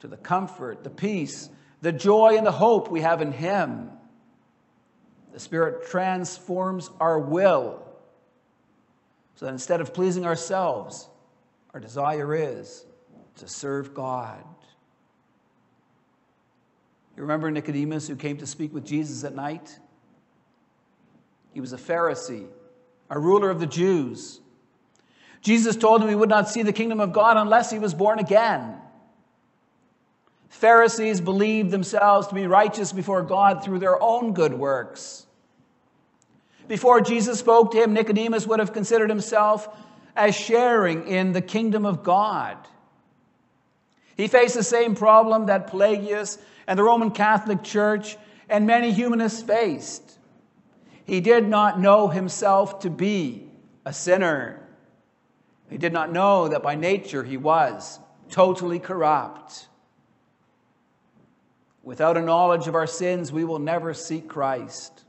to 0.00 0.08
the 0.08 0.16
comfort, 0.16 0.84
the 0.84 0.90
peace, 0.90 1.48
the 1.80 1.92
joy, 1.92 2.36
and 2.36 2.46
the 2.46 2.52
hope 2.52 2.90
we 2.90 3.00
have 3.00 3.22
in 3.22 3.32
Him. 3.32 3.90
The 5.32 5.40
Spirit 5.40 5.88
transforms 5.88 6.90
our 7.00 7.18
will 7.18 7.82
so 9.36 9.46
that 9.46 9.52
instead 9.52 9.80
of 9.80 9.92
pleasing 9.92 10.24
ourselves, 10.24 11.08
our 11.74 11.80
desire 11.80 12.34
is 12.34 12.84
to 13.36 13.46
serve 13.46 13.94
God. 13.94 14.42
You 17.16 17.22
remember 17.22 17.50
Nicodemus 17.50 18.08
who 18.08 18.16
came 18.16 18.38
to 18.38 18.46
speak 18.46 18.74
with 18.74 18.84
Jesus 18.84 19.24
at 19.24 19.34
night? 19.34 19.78
He 21.52 21.60
was 21.60 21.72
a 21.72 21.78
Pharisee, 21.78 22.46
a 23.08 23.18
ruler 23.18 23.50
of 23.50 23.60
the 23.60 23.66
Jews. 23.66 24.40
Jesus 25.40 25.76
told 25.76 26.02
him 26.02 26.08
he 26.08 26.14
would 26.14 26.28
not 26.28 26.48
see 26.48 26.62
the 26.62 26.72
kingdom 26.72 27.00
of 27.00 27.12
God 27.12 27.36
unless 27.36 27.70
he 27.70 27.78
was 27.78 27.94
born 27.94 28.18
again. 28.18 28.76
Pharisees 30.48 31.20
believed 31.20 31.70
themselves 31.70 32.28
to 32.28 32.34
be 32.34 32.46
righteous 32.46 32.92
before 32.92 33.22
God 33.22 33.62
through 33.62 33.78
their 33.78 34.02
own 34.02 34.32
good 34.32 34.54
works. 34.54 35.26
Before 36.68 37.00
Jesus 37.00 37.38
spoke 37.38 37.72
to 37.72 37.82
him, 37.82 37.92
Nicodemus 37.92 38.46
would 38.46 38.58
have 38.58 38.72
considered 38.72 39.10
himself 39.10 39.68
as 40.16 40.34
sharing 40.34 41.06
in 41.06 41.32
the 41.32 41.42
kingdom 41.42 41.84
of 41.84 42.02
God. 42.02 42.56
He 44.16 44.28
faced 44.28 44.54
the 44.54 44.64
same 44.64 44.94
problem 44.94 45.46
that 45.46 45.68
Pelagius 45.68 46.38
and 46.66 46.78
the 46.78 46.82
Roman 46.82 47.10
Catholic 47.10 47.62
Church 47.62 48.16
and 48.48 48.66
many 48.66 48.92
humanists 48.92 49.42
faced. 49.42 50.18
He 51.04 51.20
did 51.20 51.46
not 51.46 51.78
know 51.78 52.08
himself 52.08 52.80
to 52.80 52.90
be 52.90 53.48
a 53.84 53.92
sinner. 53.92 54.65
He 55.70 55.78
did 55.78 55.92
not 55.92 56.12
know 56.12 56.48
that 56.48 56.62
by 56.62 56.74
nature 56.74 57.24
he 57.24 57.36
was 57.36 57.98
totally 58.30 58.78
corrupt. 58.78 59.68
Without 61.82 62.16
a 62.16 62.22
knowledge 62.22 62.66
of 62.66 62.74
our 62.74 62.86
sins, 62.86 63.30
we 63.32 63.44
will 63.44 63.58
never 63.58 63.94
seek 63.94 64.28
Christ. 64.28 65.04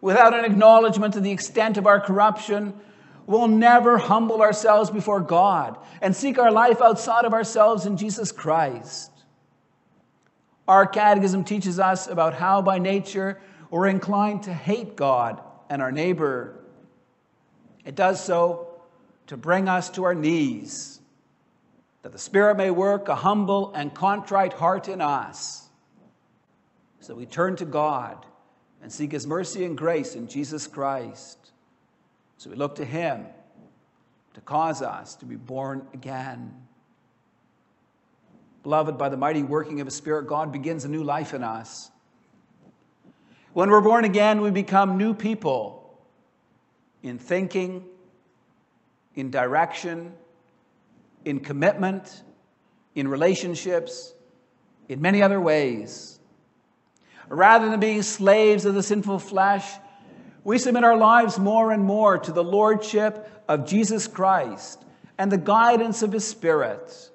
Without 0.00 0.34
an 0.34 0.44
acknowledgement 0.44 1.16
of 1.16 1.22
the 1.22 1.30
extent 1.30 1.76
of 1.76 1.86
our 1.86 2.00
corruption, 2.00 2.74
we'll 3.26 3.48
never 3.48 3.98
humble 3.98 4.42
ourselves 4.42 4.90
before 4.90 5.20
God 5.20 5.78
and 6.00 6.14
seek 6.14 6.38
our 6.38 6.50
life 6.50 6.80
outside 6.80 7.24
of 7.24 7.32
ourselves 7.32 7.86
in 7.86 7.96
Jesus 7.96 8.32
Christ. 8.32 9.10
Our 10.66 10.86
catechism 10.86 11.44
teaches 11.44 11.78
us 11.78 12.06
about 12.06 12.34
how, 12.34 12.62
by 12.62 12.78
nature, 12.78 13.40
we're 13.70 13.88
inclined 13.88 14.44
to 14.44 14.52
hate 14.52 14.96
God 14.96 15.40
and 15.68 15.82
our 15.82 15.92
neighbor. 15.92 16.60
It 17.84 17.94
does 17.94 18.22
so 18.22 18.69
to 19.30 19.36
bring 19.36 19.68
us 19.68 19.88
to 19.90 20.02
our 20.02 20.14
knees 20.14 20.98
that 22.02 22.10
the 22.10 22.18
Spirit 22.18 22.56
may 22.56 22.72
work 22.72 23.06
a 23.08 23.14
humble 23.14 23.72
and 23.76 23.94
contrite 23.94 24.52
heart 24.52 24.88
in 24.88 25.00
us. 25.00 25.68
So 26.98 27.14
we 27.14 27.26
turn 27.26 27.54
to 27.54 27.64
God 27.64 28.26
and 28.82 28.90
seek 28.90 29.12
His 29.12 29.28
mercy 29.28 29.64
and 29.64 29.78
grace 29.78 30.16
in 30.16 30.26
Jesus 30.26 30.66
Christ. 30.66 31.52
So 32.38 32.50
we 32.50 32.56
look 32.56 32.74
to 32.74 32.84
Him 32.84 33.24
to 34.34 34.40
cause 34.40 34.82
us 34.82 35.14
to 35.14 35.26
be 35.26 35.36
born 35.36 35.86
again. 35.94 36.52
Beloved, 38.64 38.98
by 38.98 39.10
the 39.10 39.16
mighty 39.16 39.44
working 39.44 39.80
of 39.80 39.86
His 39.86 39.94
Spirit, 39.94 40.26
God 40.26 40.50
begins 40.50 40.84
a 40.84 40.88
new 40.88 41.04
life 41.04 41.34
in 41.34 41.44
us. 41.44 41.92
When 43.52 43.70
we're 43.70 43.80
born 43.80 44.04
again, 44.04 44.40
we 44.40 44.50
become 44.50 44.98
new 44.98 45.14
people 45.14 45.96
in 47.04 47.20
thinking, 47.20 47.84
in 49.14 49.30
direction, 49.30 50.12
in 51.24 51.40
commitment, 51.40 52.22
in 52.94 53.08
relationships, 53.08 54.14
in 54.88 55.00
many 55.00 55.22
other 55.22 55.40
ways. 55.40 56.18
Rather 57.28 57.70
than 57.70 57.80
being 57.80 58.02
slaves 58.02 58.64
of 58.64 58.74
the 58.74 58.82
sinful 58.82 59.18
flesh, 59.18 59.70
we 60.42 60.58
submit 60.58 60.84
our 60.84 60.96
lives 60.96 61.38
more 61.38 61.70
and 61.70 61.84
more 61.84 62.18
to 62.18 62.32
the 62.32 62.42
Lordship 62.42 63.44
of 63.46 63.66
Jesus 63.66 64.06
Christ 64.06 64.82
and 65.18 65.30
the 65.30 65.38
guidance 65.38 66.02
of 66.02 66.12
His 66.12 66.26
Spirit. 66.26 67.10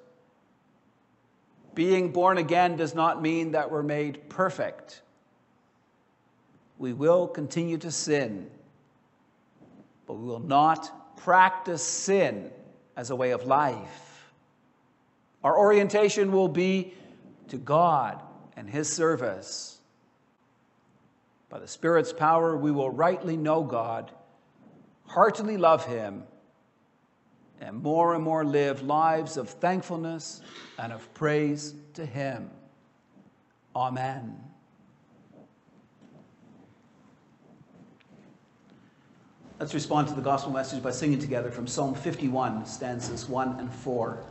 Being 1.74 2.12
born 2.12 2.38
again 2.38 2.76
does 2.76 2.94
not 2.94 3.20
mean 3.20 3.50
that 3.50 3.70
we're 3.70 3.82
made 3.82 4.30
perfect. 4.30 5.02
We 6.78 6.92
will 6.92 7.26
continue 7.26 7.78
to 7.78 7.90
sin, 7.90 8.50
but 10.06 10.14
we 10.14 10.26
will 10.26 10.40
not 10.40 10.90
practice 11.16 11.82
sin 11.82 12.50
as 12.96 13.10
a 13.10 13.16
way 13.16 13.30
of 13.30 13.44
life. 13.44 14.32
Our 15.44 15.58
orientation 15.58 16.32
will 16.32 16.48
be 16.48 16.94
to 17.48 17.56
God 17.56 18.22
and 18.56 18.68
His 18.68 18.92
service. 18.92 19.78
By 21.48 21.60
the 21.60 21.68
Spirit's 21.68 22.12
power, 22.12 22.56
we 22.56 22.72
will 22.72 22.90
rightly 22.90 23.36
know 23.36 23.62
God, 23.62 24.10
heartily 25.06 25.56
love 25.56 25.86
Him, 25.86 26.24
and 27.60 27.82
more 27.82 28.14
and 28.14 28.24
more 28.24 28.44
live 28.44 28.82
lives 28.82 29.36
of 29.36 29.48
thankfulness 29.48 30.42
and 30.78 30.92
of 30.92 31.12
praise 31.14 31.74
to 31.94 32.04
Him. 32.04 32.50
Amen. 33.74 34.36
Let's 39.58 39.72
respond 39.72 40.08
to 40.08 40.14
the 40.14 40.20
gospel 40.20 40.52
message 40.52 40.82
by 40.82 40.90
singing 40.90 41.18
together 41.18 41.50
from 41.50 41.66
Psalm 41.66 41.94
51, 41.94 42.66
stanzas 42.66 43.26
1 43.26 43.58
and 43.58 43.72
4. 43.72 44.22